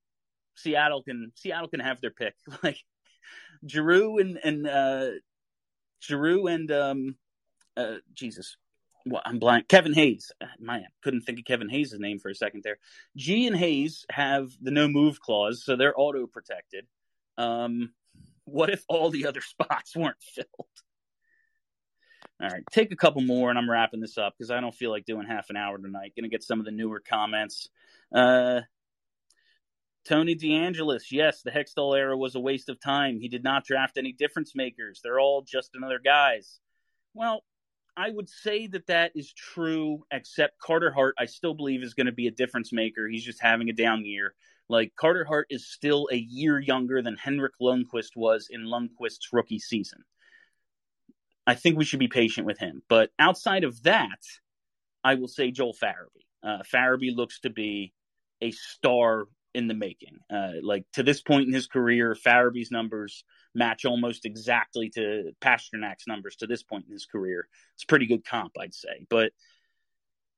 Seattle 0.56 1.02
can 1.02 1.32
Seattle 1.36 1.68
can 1.68 1.80
have 1.80 2.00
their 2.00 2.10
pick." 2.10 2.34
Like 2.62 2.78
Giroux 3.66 4.18
and 4.18 4.38
and 4.42 4.66
uh, 4.66 5.10
Giroux 6.02 6.46
and 6.46 6.70
um, 6.70 7.16
uh, 7.76 7.96
Jesus, 8.12 8.56
well, 9.06 9.22
I'm 9.24 9.38
blank. 9.38 9.68
Kevin 9.68 9.94
Hayes. 9.94 10.32
Uh, 10.40 10.46
man, 10.58 10.86
couldn't 11.02 11.22
think 11.22 11.38
of 11.38 11.44
Kevin 11.44 11.68
Hayes' 11.68 11.94
name 11.98 12.18
for 12.18 12.30
a 12.30 12.34
second 12.34 12.62
there. 12.64 12.78
G 13.16 13.46
and 13.46 13.56
Hayes 13.56 14.04
have 14.10 14.48
the 14.60 14.70
no 14.70 14.88
move 14.88 15.20
clause, 15.20 15.62
so 15.64 15.76
they're 15.76 15.98
auto 15.98 16.26
protected. 16.26 16.86
Um, 17.36 17.92
what 18.44 18.70
if 18.70 18.84
all 18.88 19.10
the 19.10 19.26
other 19.26 19.40
spots 19.42 19.96
weren't 19.96 20.22
filled? 20.22 20.48
All 22.40 22.48
right, 22.48 22.64
take 22.72 22.90
a 22.90 22.96
couple 22.96 23.22
more, 23.22 23.50
and 23.50 23.58
I'm 23.58 23.70
wrapping 23.70 24.00
this 24.00 24.18
up 24.18 24.34
because 24.36 24.50
I 24.50 24.60
don't 24.60 24.74
feel 24.74 24.90
like 24.90 25.04
doing 25.04 25.26
half 25.26 25.50
an 25.50 25.56
hour 25.56 25.78
tonight. 25.78 26.12
Going 26.16 26.28
to 26.28 26.34
get 26.34 26.42
some 26.42 26.58
of 26.58 26.64
the 26.64 26.72
newer 26.72 27.00
comments. 27.00 27.68
Uh, 28.12 28.62
Tony 30.04 30.34
DeAngelis, 30.34 31.10
yes, 31.10 31.42
the 31.42 31.50
Hextall 31.50 31.96
era 31.96 32.16
was 32.16 32.34
a 32.34 32.40
waste 32.40 32.68
of 32.68 32.80
time. 32.80 33.20
He 33.20 33.28
did 33.28 33.42
not 33.42 33.64
draft 33.64 33.96
any 33.96 34.12
difference 34.12 34.54
makers. 34.54 35.00
They're 35.02 35.20
all 35.20 35.42
just 35.42 35.70
another 35.74 36.00
guys. 36.04 36.60
Well, 37.14 37.44
I 37.96 38.10
would 38.10 38.28
say 38.28 38.66
that 38.66 38.88
that 38.88 39.12
is 39.14 39.32
true, 39.32 40.04
except 40.10 40.58
Carter 40.58 40.92
Hart, 40.92 41.14
I 41.18 41.26
still 41.26 41.54
believe, 41.54 41.82
is 41.82 41.94
going 41.94 42.06
to 42.06 42.12
be 42.12 42.26
a 42.26 42.32
difference 42.32 42.72
maker. 42.72 43.08
He's 43.08 43.24
just 43.24 43.40
having 43.40 43.70
a 43.70 43.72
down 43.72 44.04
year. 44.04 44.34
Like, 44.68 44.92
Carter 44.96 45.24
Hart 45.24 45.46
is 45.50 45.66
still 45.66 46.08
a 46.10 46.16
year 46.16 46.58
younger 46.58 47.02
than 47.02 47.16
Henrik 47.16 47.52
Lundqvist 47.60 48.16
was 48.16 48.48
in 48.50 48.62
Lundqvist's 48.62 49.28
rookie 49.32 49.58
season. 49.58 50.04
I 51.46 51.54
think 51.54 51.76
we 51.76 51.84
should 51.84 51.98
be 51.98 52.08
patient 52.08 52.46
with 52.46 52.58
him. 52.58 52.82
But 52.88 53.10
outside 53.18 53.64
of 53.64 53.82
that, 53.82 54.20
I 55.02 55.16
will 55.16 55.28
say 55.28 55.50
Joel 55.50 55.74
Farabee. 55.74 56.24
Uh, 56.42 56.62
Farabee 56.62 57.14
looks 57.14 57.40
to 57.40 57.50
be 57.50 57.92
a 58.40 58.50
star 58.50 59.26
in 59.54 59.68
the 59.68 59.74
making. 59.74 60.18
Uh, 60.32 60.52
like 60.62 60.84
to 60.94 61.02
this 61.02 61.20
point 61.20 61.46
in 61.46 61.54
his 61.54 61.66
career, 61.66 62.14
Farabee's 62.14 62.70
numbers 62.70 63.24
match 63.54 63.84
almost 63.84 64.24
exactly 64.24 64.90
to 64.90 65.32
Pastrnak's 65.40 66.06
numbers 66.06 66.36
to 66.36 66.46
this 66.46 66.62
point 66.62 66.86
in 66.86 66.92
his 66.92 67.06
career. 67.06 67.46
It's 67.74 67.84
a 67.84 67.86
pretty 67.86 68.06
good 68.06 68.24
comp, 68.24 68.52
I'd 68.58 68.74
say. 68.74 69.06
But 69.08 69.32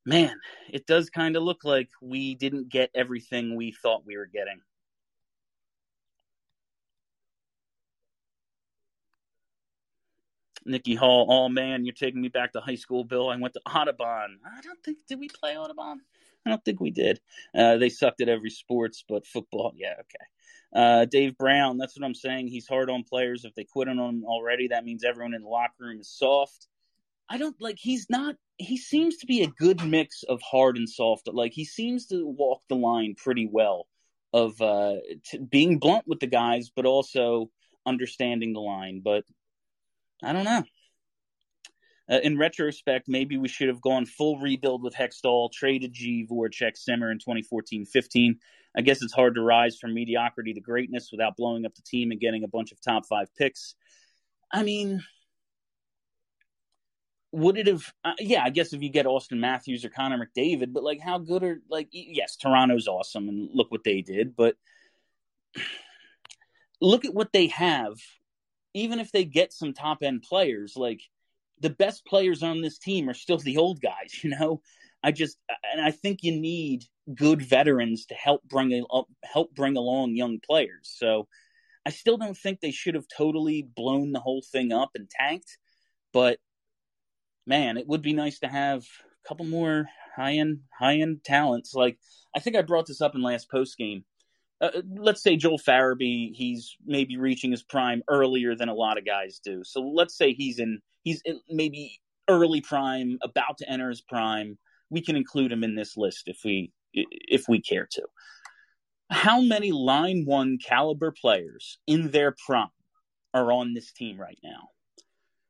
man, 0.06 0.40
it 0.72 0.86
does 0.86 1.10
kind 1.10 1.36
of 1.36 1.42
look 1.42 1.64
like 1.64 1.90
we 2.00 2.34
didn't 2.34 2.68
get 2.68 2.90
everything 2.94 3.56
we 3.56 3.72
thought 3.72 4.06
we 4.06 4.16
were 4.16 4.26
getting. 4.26 4.60
Nikki 10.64 10.94
Hall, 10.94 11.26
oh 11.28 11.48
man, 11.48 11.84
you're 11.84 11.94
taking 11.94 12.20
me 12.20 12.28
back 12.28 12.52
to 12.52 12.60
high 12.60 12.74
school, 12.74 13.04
Bill. 13.04 13.28
I 13.28 13.36
went 13.36 13.54
to 13.54 13.60
Audubon. 13.66 14.38
I 14.44 14.60
don't 14.62 14.82
think 14.82 14.98
did 15.08 15.20
we 15.20 15.28
play 15.28 15.56
Audubon? 15.56 16.00
I 16.44 16.50
don't 16.50 16.64
think 16.64 16.80
we 16.80 16.90
did. 16.90 17.20
Uh, 17.56 17.76
they 17.76 17.88
sucked 17.88 18.20
at 18.20 18.28
every 18.28 18.50
sports, 18.50 19.04
but 19.08 19.26
football, 19.26 19.72
yeah, 19.76 19.94
okay. 20.00 20.24
Uh, 20.74 21.04
Dave 21.04 21.36
Brown, 21.38 21.78
that's 21.78 21.96
what 21.96 22.04
I'm 22.04 22.14
saying. 22.14 22.48
He's 22.48 22.68
hard 22.68 22.90
on 22.90 23.04
players. 23.04 23.44
If 23.44 23.54
they 23.54 23.64
quit 23.64 23.88
on 23.88 23.98
him 23.98 24.24
already, 24.24 24.68
that 24.68 24.84
means 24.84 25.04
everyone 25.04 25.34
in 25.34 25.42
the 25.42 25.48
locker 25.48 25.74
room 25.80 26.00
is 26.00 26.08
soft. 26.08 26.68
I 27.28 27.38
don't 27.38 27.60
like. 27.60 27.78
He's 27.78 28.06
not. 28.08 28.36
He 28.58 28.76
seems 28.76 29.18
to 29.18 29.26
be 29.26 29.42
a 29.42 29.48
good 29.48 29.84
mix 29.84 30.22
of 30.22 30.40
hard 30.42 30.76
and 30.76 30.88
soft. 30.88 31.28
Like 31.32 31.52
he 31.52 31.64
seems 31.64 32.06
to 32.06 32.26
walk 32.26 32.62
the 32.68 32.76
line 32.76 33.14
pretty 33.16 33.48
well 33.50 33.86
of 34.32 34.60
uh, 34.60 34.96
being 35.50 35.78
blunt 35.78 36.04
with 36.06 36.20
the 36.20 36.26
guys, 36.26 36.70
but 36.74 36.86
also 36.86 37.50
understanding 37.84 38.52
the 38.52 38.60
line. 38.60 39.00
But 39.04 39.24
I 40.22 40.32
don't 40.32 40.44
know. 40.44 40.64
Uh, 42.08 42.20
in 42.22 42.38
retrospect, 42.38 43.08
maybe 43.08 43.36
we 43.36 43.48
should 43.48 43.68
have 43.68 43.80
gone 43.80 44.06
full 44.06 44.38
rebuild 44.38 44.82
with 44.82 44.94
Hextall, 44.94 45.50
traded 45.52 45.92
G, 45.92 46.26
Voracek, 46.30 46.76
Simmer 46.76 47.10
in 47.10 47.18
2014-15. 47.18 48.36
I 48.76 48.82
guess 48.82 49.02
it's 49.02 49.12
hard 49.12 49.34
to 49.34 49.40
rise 49.40 49.76
from 49.76 49.94
mediocrity 49.94 50.54
to 50.54 50.60
greatness 50.60 51.08
without 51.10 51.36
blowing 51.36 51.66
up 51.66 51.74
the 51.74 51.82
team 51.82 52.12
and 52.12 52.20
getting 52.20 52.44
a 52.44 52.48
bunch 52.48 52.70
of 52.70 52.80
top 52.80 53.06
five 53.06 53.34
picks. 53.36 53.74
I 54.52 54.62
mean, 54.62 55.02
would 57.32 57.58
it 57.58 57.66
have? 57.66 57.92
Uh, 58.04 58.14
yeah, 58.18 58.42
I 58.44 58.50
guess 58.50 58.72
if 58.72 58.82
you 58.82 58.88
get 58.88 59.06
Auston 59.06 59.38
Matthews 59.38 59.84
or 59.84 59.90
Connor 59.90 60.18
McDavid, 60.18 60.72
but 60.72 60.82
like, 60.82 61.00
how 61.00 61.18
good 61.18 61.42
are 61.42 61.60
like? 61.68 61.88
Yes, 61.92 62.36
Toronto's 62.36 62.88
awesome, 62.88 63.28
and 63.28 63.48
look 63.52 63.70
what 63.70 63.84
they 63.84 64.02
did, 64.02 64.36
but 64.36 64.56
look 66.80 67.04
at 67.04 67.14
what 67.14 67.32
they 67.32 67.48
have. 67.48 67.94
Even 68.74 69.00
if 69.00 69.10
they 69.10 69.24
get 69.24 69.52
some 69.52 69.72
top 69.72 70.02
end 70.02 70.22
players, 70.22 70.74
like 70.76 71.00
the 71.60 71.70
best 71.70 72.04
players 72.04 72.42
on 72.42 72.60
this 72.60 72.78
team 72.78 73.08
are 73.08 73.14
still 73.14 73.38
the 73.38 73.56
old 73.56 73.80
guys. 73.80 74.22
You 74.22 74.30
know, 74.30 74.60
I 75.02 75.12
just 75.12 75.38
and 75.72 75.84
I 75.84 75.90
think 75.90 76.22
you 76.22 76.32
need 76.40 76.84
good 77.14 77.42
veterans 77.42 78.06
to 78.06 78.14
help 78.14 78.42
bring 78.44 78.84
help 79.24 79.54
bring 79.54 79.76
along 79.76 80.16
young 80.16 80.40
players. 80.44 80.94
So 80.96 81.28
I 81.84 81.90
still 81.90 82.16
don't 82.16 82.36
think 82.36 82.60
they 82.60 82.72
should 82.72 82.96
have 82.96 83.06
totally 83.08 83.62
blown 83.62 84.12
the 84.12 84.20
whole 84.20 84.42
thing 84.50 84.72
up 84.72 84.90
and 84.94 85.08
tanked, 85.08 85.58
but 86.12 86.38
man, 87.46 87.76
it 87.76 87.86
would 87.86 88.02
be 88.02 88.12
nice 88.12 88.38
to 88.40 88.48
have 88.48 88.80
a 88.80 89.28
couple 89.28 89.46
more 89.46 89.86
high 90.16 90.34
end 90.34 90.60
high 90.78 90.96
end 90.96 91.22
talents. 91.24 91.74
Like 91.74 91.98
I 92.34 92.40
think 92.40 92.56
I 92.56 92.62
brought 92.62 92.86
this 92.86 93.00
up 93.00 93.14
in 93.14 93.22
last 93.22 93.50
post 93.50 93.76
game. 93.76 94.04
Uh, 94.60 94.70
let's 94.96 95.22
say 95.22 95.36
Joel 95.36 95.58
Farabee, 95.58 96.34
he's 96.34 96.76
maybe 96.84 97.18
reaching 97.18 97.50
his 97.50 97.62
prime 97.62 98.02
earlier 98.08 98.54
than 98.54 98.70
a 98.70 98.74
lot 98.74 98.96
of 98.96 99.04
guys 99.04 99.38
do. 99.44 99.62
So 99.64 99.80
let's 99.80 100.16
say 100.16 100.32
he's 100.32 100.58
in 100.58 100.80
he's 101.02 101.20
in 101.24 101.40
maybe 101.48 102.00
early 102.28 102.60
prime, 102.60 103.18
about 103.22 103.58
to 103.58 103.70
enter 103.70 103.88
his 103.88 104.00
prime. 104.00 104.58
We 104.90 105.02
can 105.02 105.16
include 105.16 105.52
him 105.52 105.62
in 105.62 105.74
this 105.74 105.96
list 105.96 106.24
if 106.26 106.38
we 106.44 106.72
if 106.92 107.44
we 107.48 107.60
care 107.60 107.86
to. 107.92 108.02
How 109.10 109.40
many 109.40 109.70
line 109.70 110.24
one 110.24 110.58
caliber 110.64 111.12
players 111.12 111.78
in 111.86 112.10
their 112.10 112.34
prime 112.46 112.68
are 113.34 113.52
on 113.52 113.74
this 113.74 113.92
team 113.92 114.18
right 114.18 114.38
now? 114.42 114.70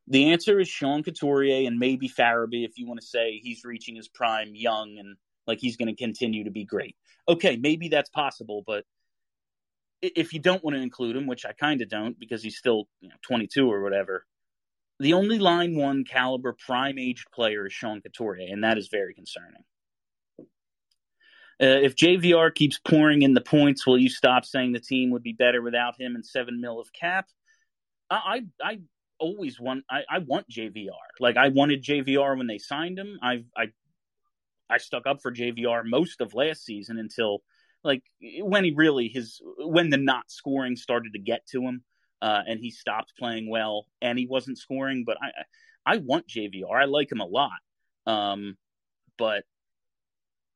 The 0.09 0.33
answer 0.33 0.61
is 0.61 0.69
Sean 0.69 1.03
Couturier 1.03 1.67
and 1.67 1.79
maybe 1.79 2.09
Farabee 2.09 2.65
if 2.65 2.79
you 2.79 2.87
want 2.87 3.01
to 3.01 3.07
say 3.07 3.41
he's 3.43 3.65
reaching 3.65 3.97
his 3.97 4.09
prime 4.09 4.55
young 4.55 4.99
and 4.99 5.17
like 5.47 5.59
he's 5.61 5.77
going 5.77 5.89
to 5.89 5.97
continue 5.97 6.45
to 6.45 6.51
be 6.51 6.65
great. 6.65 6.97
Okay, 7.29 7.57
maybe 7.57 7.89
that's 7.89 8.11
possible, 8.11 8.63
but 8.67 8.85
if 10.03 10.33
you 10.33 10.41
don't 10.41 10.63
want 10.63 10.77
to 10.77 10.83
include 10.83 11.17
him, 11.17 11.27
which 11.27 11.45
I 11.45 11.53
kind 11.53 11.81
of 11.81 11.89
don't 11.89 12.19
because 12.19 12.43
he's 12.43 12.57
still 12.57 12.89
you 13.01 13.09
know, 13.09 13.15
22 13.23 13.71
or 13.71 13.83
whatever, 13.83 14.25
the 15.01 15.15
only 15.15 15.39
line 15.39 15.77
one 15.77 16.05
caliber 16.05 16.55
prime 16.55 16.99
aged 16.99 17.31
player 17.33 17.67
is 17.67 17.73
Sean 17.73 18.01
Couturier, 18.01 18.49
and 18.51 18.65
that 18.65 18.79
is 18.79 18.89
very 18.89 19.15
concerning. 19.15 19.63
Uh, 21.59 21.81
if 21.83 21.97
JVR 21.97 22.55
keeps 22.55 22.79
pouring 22.79 23.23
in 23.23 23.33
the 23.33 23.41
points, 23.41 23.87
will 23.87 23.99
you 23.99 24.11
stop 24.11 24.45
saying 24.45 24.73
the 24.73 24.81
team 24.81 25.11
would 25.11 25.23
be 25.23 25.33
better 25.33 25.63
without 25.63 25.99
him 25.99 26.15
and 26.15 26.25
seven 26.25 26.61
mil 26.61 26.81
of 26.81 26.93
cap? 26.93 27.27
I 28.11 28.41
I, 28.63 28.71
I 28.71 28.79
always 29.19 29.61
want 29.61 29.85
I, 29.91 30.03
I 30.09 30.19
want 30.19 30.49
JVR. 30.49 30.91
Like 31.21 31.37
I 31.37 31.49
wanted 31.49 31.83
JVR 31.83 32.37
when 32.37 32.47
they 32.47 32.59
signed 32.59 32.99
him. 32.99 33.19
I 33.23 33.45
I 33.57 33.67
I 34.69 34.79
stuck 34.79 35.07
up 35.07 35.23
for 35.23 35.33
JVR 35.33 35.85
most 35.85 36.21
of 36.21 36.35
last 36.35 36.65
season 36.65 36.99
until 36.99 37.43
like 37.85 38.03
when 38.41 38.65
he 38.65 38.73
really 38.75 39.09
his 39.09 39.41
when 39.59 39.91
the 39.91 39.97
not 39.97 40.31
scoring 40.31 40.77
started 40.77 41.13
to 41.13 41.19
get 41.19 41.47
to 41.53 41.63
him 41.63 41.83
uh, 42.23 42.43
and 42.47 42.61
he 42.61 42.71
stopped 42.71 43.13
playing 43.19 43.49
well 43.49 43.87
and 44.01 44.19
he 44.19 44.27
wasn't 44.27 44.59
scoring. 44.59 45.05
But 45.07 45.19
I 45.23 45.95
I 45.95 45.97
want 45.99 46.27
JVR. 46.29 46.75
I 46.75 46.85
like 46.87 47.11
him 47.11 47.21
a 47.21 47.27
lot. 47.27 47.59
Um, 48.07 48.57
but 49.19 49.45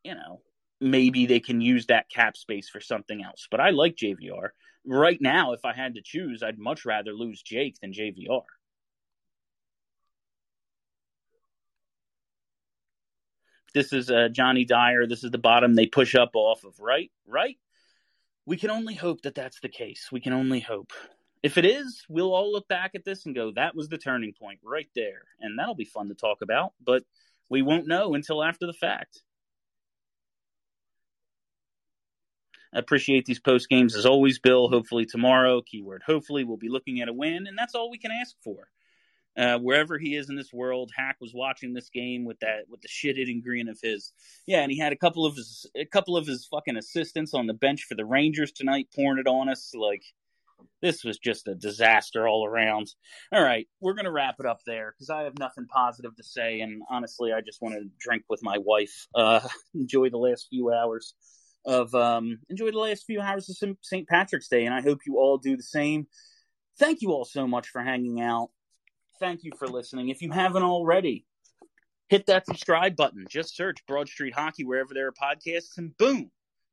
you 0.04 0.14
know 0.14 0.40
maybe 0.80 1.26
they 1.26 1.40
can 1.40 1.60
use 1.60 1.86
that 1.86 2.08
cap 2.08 2.36
space 2.36 2.68
for 2.68 2.80
something 2.80 3.22
else. 3.22 3.46
But 3.50 3.60
I 3.60 3.70
like 3.70 3.96
JVR. 3.96 4.50
Right 4.86 5.18
now, 5.20 5.52
if 5.52 5.64
I 5.64 5.74
had 5.74 5.94
to 5.94 6.02
choose, 6.02 6.42
I'd 6.42 6.58
much 6.58 6.84
rather 6.84 7.12
lose 7.12 7.42
Jake 7.42 7.78
than 7.80 7.92
JVR. 7.92 8.42
This 13.72 13.92
is 13.92 14.10
uh, 14.10 14.28
Johnny 14.32 14.64
Dyer. 14.64 15.06
This 15.06 15.22
is 15.22 15.30
the 15.30 15.38
bottom 15.38 15.74
they 15.74 15.86
push 15.86 16.14
up 16.14 16.30
off 16.34 16.64
of, 16.64 16.80
right? 16.80 17.10
Right? 17.26 17.56
We 18.46 18.56
can 18.56 18.70
only 18.70 18.94
hope 18.94 19.22
that 19.22 19.34
that's 19.34 19.60
the 19.60 19.68
case. 19.68 20.08
We 20.10 20.20
can 20.20 20.32
only 20.32 20.60
hope. 20.60 20.92
If 21.42 21.56
it 21.56 21.64
is, 21.64 22.04
we'll 22.08 22.34
all 22.34 22.50
look 22.50 22.68
back 22.68 22.92
at 22.94 23.04
this 23.04 23.26
and 23.26 23.34
go, 23.34 23.52
that 23.52 23.74
was 23.76 23.88
the 23.88 23.98
turning 23.98 24.32
point 24.32 24.60
right 24.64 24.88
there. 24.94 25.22
And 25.40 25.58
that'll 25.58 25.74
be 25.74 25.84
fun 25.84 26.08
to 26.08 26.14
talk 26.14 26.38
about, 26.42 26.72
but 26.84 27.02
we 27.48 27.62
won't 27.62 27.86
know 27.86 28.14
until 28.14 28.42
after 28.42 28.66
the 28.66 28.72
fact. 28.72 29.22
I 32.74 32.78
appreciate 32.78 33.24
these 33.24 33.40
post 33.40 33.68
games 33.68 33.96
as 33.96 34.06
always, 34.06 34.38
Bill. 34.38 34.68
Hopefully 34.68 35.04
tomorrow, 35.04 35.62
keyword 35.62 36.02
hopefully, 36.06 36.44
we'll 36.44 36.56
be 36.56 36.68
looking 36.68 37.00
at 37.00 37.08
a 37.08 37.12
win, 37.12 37.46
and 37.46 37.58
that's 37.58 37.74
all 37.74 37.90
we 37.90 37.98
can 37.98 38.12
ask 38.12 38.34
for. 38.42 38.68
Uh, 39.36 39.58
wherever 39.58 39.96
he 39.96 40.16
is 40.16 40.28
in 40.28 40.36
this 40.36 40.52
world, 40.52 40.90
Hack 40.96 41.16
was 41.20 41.32
watching 41.32 41.72
this 41.72 41.88
game 41.88 42.24
with 42.24 42.38
that 42.40 42.64
with 42.68 42.80
the 42.82 42.88
shit 42.88 43.16
hitting 43.16 43.40
green 43.40 43.68
of 43.68 43.78
his. 43.82 44.12
Yeah, 44.46 44.60
and 44.60 44.70
he 44.70 44.78
had 44.78 44.92
a 44.92 44.96
couple 44.96 45.24
of 45.24 45.36
his 45.36 45.66
a 45.76 45.84
couple 45.84 46.16
of 46.16 46.26
his 46.26 46.46
fucking 46.46 46.76
assistants 46.76 47.34
on 47.34 47.46
the 47.46 47.54
bench 47.54 47.84
for 47.88 47.94
the 47.94 48.04
Rangers 48.04 48.52
tonight, 48.52 48.88
pouring 48.94 49.18
it 49.18 49.28
on 49.28 49.48
us. 49.48 49.72
Like 49.74 50.02
this 50.82 51.04
was 51.04 51.18
just 51.18 51.48
a 51.48 51.54
disaster 51.54 52.28
all 52.28 52.44
around. 52.46 52.92
All 53.32 53.42
right, 53.42 53.66
we're 53.80 53.94
gonna 53.94 54.12
wrap 54.12 54.36
it 54.40 54.46
up 54.46 54.60
there 54.66 54.92
because 54.92 55.10
I 55.10 55.22
have 55.22 55.38
nothing 55.38 55.66
positive 55.66 56.14
to 56.16 56.24
say, 56.24 56.60
and 56.60 56.82
honestly, 56.90 57.32
I 57.32 57.40
just 57.40 57.62
want 57.62 57.76
to 57.76 57.88
drink 57.98 58.24
with 58.28 58.42
my 58.42 58.58
wife, 58.58 59.06
uh, 59.14 59.40
enjoy 59.74 60.10
the 60.10 60.18
last 60.18 60.48
few 60.50 60.72
hours 60.72 61.14
of 61.64 61.94
um, 61.94 62.38
enjoy 62.48 62.70
the 62.70 62.78
last 62.78 63.04
few 63.04 63.20
hours 63.20 63.48
of 63.48 63.76
St. 63.82 64.08
Patrick's 64.08 64.48
Day, 64.48 64.64
and 64.64 64.74
I 64.74 64.80
hope 64.80 65.00
you 65.06 65.18
all 65.18 65.38
do 65.38 65.56
the 65.56 65.62
same. 65.62 66.06
Thank 66.78 67.02
you 67.02 67.12
all 67.12 67.24
so 67.24 67.46
much 67.46 67.68
for 67.68 67.82
hanging 67.82 68.20
out. 68.20 68.50
Thank 69.18 69.44
you 69.44 69.52
for 69.58 69.68
listening. 69.68 70.08
If 70.08 70.22
you 70.22 70.30
haven't 70.30 70.62
already, 70.62 71.26
hit 72.08 72.26
that 72.26 72.46
subscribe 72.46 72.96
button. 72.96 73.26
Just 73.28 73.56
search 73.56 73.84
Broad 73.86 74.08
Street 74.08 74.34
Hockey 74.34 74.64
wherever 74.64 74.94
there 74.94 75.08
are 75.08 75.12
podcasts, 75.12 75.76
and 75.76 75.96
boom, 75.98 76.30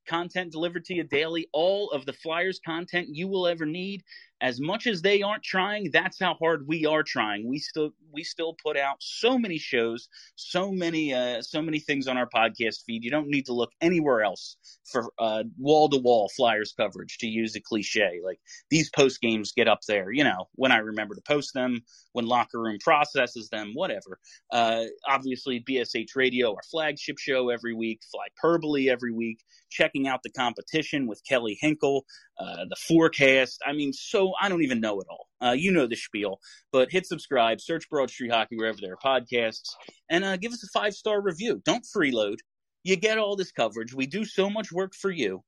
content 0.08 0.52
delivered 0.52 0.86
to 0.86 0.93
you 0.93 1.04
daily. 1.04 1.47
All 1.52 1.91
of 1.91 2.06
the 2.06 2.13
Flyers 2.13 2.60
content 2.65 3.10
you 3.12 3.28
will 3.28 3.47
ever 3.47 3.65
need 3.65 4.04
as 4.41 4.60
much 4.60 4.86
as 4.86 5.02
they 5.02 5.21
aren't 5.21 5.43
trying, 5.43 5.89
that's 5.91 6.19
how 6.19 6.36
hard 6.36 6.67
we 6.67 6.86
are 6.86 7.04
trying. 7.04 7.47
We 7.47 7.60
still 7.60 7.91
we 8.13 8.23
still 8.23 8.56
put 8.63 8.78
out 8.78 8.97
so 9.00 9.38
many 9.38 9.58
shows, 9.58 10.10
so 10.36 10.71
many 10.71 11.13
uh, 11.13 11.41
so 11.41 11.62
many 11.62 11.80
things 11.80 12.08
on 12.08 12.17
our 12.17 12.30
podcast 12.30 12.84
feed. 12.86 13.04
You 13.04 13.10
don't 13.10 13.30
need 13.30 13.47
to 13.47 13.54
look 13.54 13.71
anywhere 13.82 14.23
else 14.23 14.58
for 14.91 15.12
wall 15.58 15.89
to 15.89 15.97
wall 15.97 16.30
Flyers 16.36 16.73
coverage. 16.78 17.17
To 17.19 17.28
use 17.28 17.56
a 17.56 17.62
cliche, 17.62 18.19
like 18.23 18.39
these 18.69 18.89
post 18.91 19.21
games 19.21 19.54
get 19.54 19.67
up 19.67 19.80
there. 19.88 20.12
You 20.12 20.23
know, 20.23 20.47
when 20.54 20.71
I 20.71 20.78
remember 20.78 21.15
to 21.15 21.21
post 21.21 21.54
them, 21.54 21.82
when 22.13 22.28
locker 22.28 22.62
room 22.62 22.78
processes 22.80 23.50
them, 23.50 23.71
whatever. 23.73 24.19
Uh, 24.52 24.86
obviously, 25.08 25.63
BSH 25.67 26.15
Radio, 26.15 26.52
our 26.52 26.63
flagship 26.69 27.17
show 27.17 27.50
every 27.50 27.73
week. 27.73 28.02
Flyperbole 28.13 28.89
every 28.89 29.12
week. 29.12 29.39
Checking 29.69 30.08
out 30.08 30.21
the 30.23 30.32
competition 30.32 31.08
with 31.08 31.21
Kelly 31.28 31.58
Hinkle, 31.60 32.06
uh, 32.39 32.65
the 32.69 32.76
forecast. 32.76 33.62
I 33.65 33.73
mean, 33.73 33.93
so 33.93 34.34
I 34.39 34.50
don't 34.50 34.63
even 34.63 34.80
know 34.80 35.00
it 35.00 35.08
all. 35.10 35.28
Uh, 35.41 35.52
you 35.52 35.71
know 35.71 35.88
the 35.88 35.95
spiel, 35.95 36.39
but 36.71 36.91
hit 36.91 37.06
subscribe, 37.06 37.62
search 37.62 37.89
Broad 37.89 38.10
Street 38.10 38.32
Hockey 38.32 38.58
wherever 38.58 38.78
there 38.82 38.93
are 38.93 39.21
podcasts, 39.21 39.69
and 40.10 40.23
uh, 40.23 40.38
give 40.38 40.52
us 40.52 40.63
a 40.63 40.80
five 40.80 40.93
star 40.93 41.21
review. 41.21 41.62
Don't 41.65 41.86
freeload. 41.86 42.38
You 42.84 42.95
get 42.95 43.17
all 43.17 43.36
this 43.36 43.52
coverage. 43.52 43.93
We 43.93 44.08
do 44.08 44.23
so 44.26 44.50
much 44.50 44.71
work 44.71 44.93
for 44.95 45.12
you. 45.12 45.43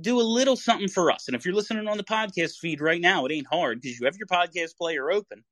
Do 0.00 0.20
a 0.20 0.22
little 0.22 0.56
something 0.56 0.88
for 0.88 1.10
us. 1.12 1.28
And 1.28 1.36
if 1.36 1.44
you're 1.44 1.54
listening 1.54 1.86
on 1.86 1.96
the 1.96 2.04
podcast 2.04 2.58
feed 2.58 2.80
right 2.80 3.00
now, 3.00 3.24
it 3.26 3.32
ain't 3.32 3.46
hard 3.46 3.80
because 3.80 3.98
you 4.00 4.06
have 4.06 4.16
your 4.16 4.26
podcast 4.26 4.76
player 4.76 5.10
open 5.10 5.44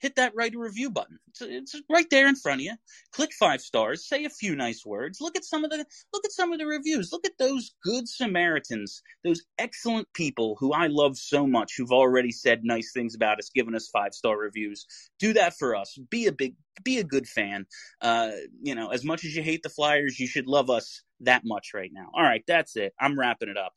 hit 0.00 0.16
that 0.16 0.32
write 0.34 0.54
a 0.54 0.58
review 0.58 0.90
button. 0.90 1.18
It's, 1.28 1.74
it's, 1.74 1.82
right 1.90 2.08
there 2.10 2.28
in 2.28 2.36
front 2.36 2.60
of 2.60 2.64
you. 2.64 2.74
Click 3.12 3.32
five 3.32 3.60
stars, 3.60 4.06
say 4.06 4.24
a 4.24 4.30
few 4.30 4.54
nice 4.54 4.84
words. 4.84 5.20
Look 5.20 5.36
at 5.36 5.44
some 5.44 5.64
of 5.64 5.70
the 5.70 5.84
look 6.12 6.24
at 6.24 6.32
some 6.32 6.52
of 6.52 6.58
the 6.58 6.66
reviews. 6.66 7.12
Look 7.12 7.26
at 7.26 7.38
those 7.38 7.74
good 7.82 8.08
Samaritans, 8.08 9.02
those 9.24 9.42
excellent 9.58 10.12
people 10.14 10.56
who 10.58 10.72
I 10.72 10.86
love 10.86 11.16
so 11.16 11.46
much 11.46 11.74
who've 11.76 11.92
already 11.92 12.32
said 12.32 12.64
nice 12.64 12.92
things 12.92 13.14
about 13.14 13.38
us, 13.38 13.50
given 13.50 13.74
us 13.74 13.88
five 13.88 14.14
star 14.14 14.38
reviews. 14.38 14.86
Do 15.18 15.32
that 15.34 15.56
for 15.58 15.74
us. 15.74 15.98
Be 16.10 16.26
a 16.26 16.32
big 16.32 16.54
be 16.84 16.98
a 16.98 17.04
good 17.04 17.26
fan. 17.26 17.66
Uh, 18.00 18.30
you 18.62 18.74
know, 18.74 18.88
as 18.88 19.04
much 19.04 19.24
as 19.24 19.34
you 19.34 19.42
hate 19.42 19.62
the 19.62 19.68
Flyers, 19.68 20.18
you 20.18 20.26
should 20.26 20.46
love 20.46 20.70
us 20.70 21.02
that 21.20 21.42
much 21.44 21.72
right 21.74 21.90
now. 21.92 22.08
All 22.14 22.22
right, 22.22 22.44
that's 22.46 22.76
it. 22.76 22.94
I'm 23.00 23.18
wrapping 23.18 23.48
it 23.48 23.56
up. 23.56 23.72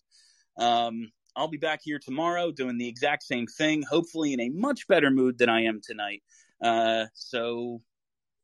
Um, 0.58 1.12
I'll 1.36 1.48
be 1.48 1.58
back 1.58 1.82
here 1.84 2.00
tomorrow 2.00 2.52
doing 2.52 2.78
the 2.78 2.88
exact 2.88 3.24
same 3.24 3.48
thing, 3.48 3.84
hopefully 3.84 4.34
in 4.34 4.40
a 4.40 4.50
much 4.50 4.88
better 4.88 5.10
mood 5.10 5.38
than 5.38 5.50
I 5.50 5.64
am 5.64 5.82
tonight. 5.82 6.24
Uh, 6.62 7.06
so 7.14 7.82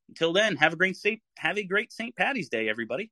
until 0.10 0.34
then, 0.34 0.56
have 0.56 0.74
a 0.74 0.78
great 0.78 0.96
Saint, 0.96 1.22
have 1.38 1.58
a 1.58 1.64
great 1.64 1.92
St. 1.92 2.16
Patty's 2.16 2.50
Day, 2.50 2.70
everybody. 2.70 3.12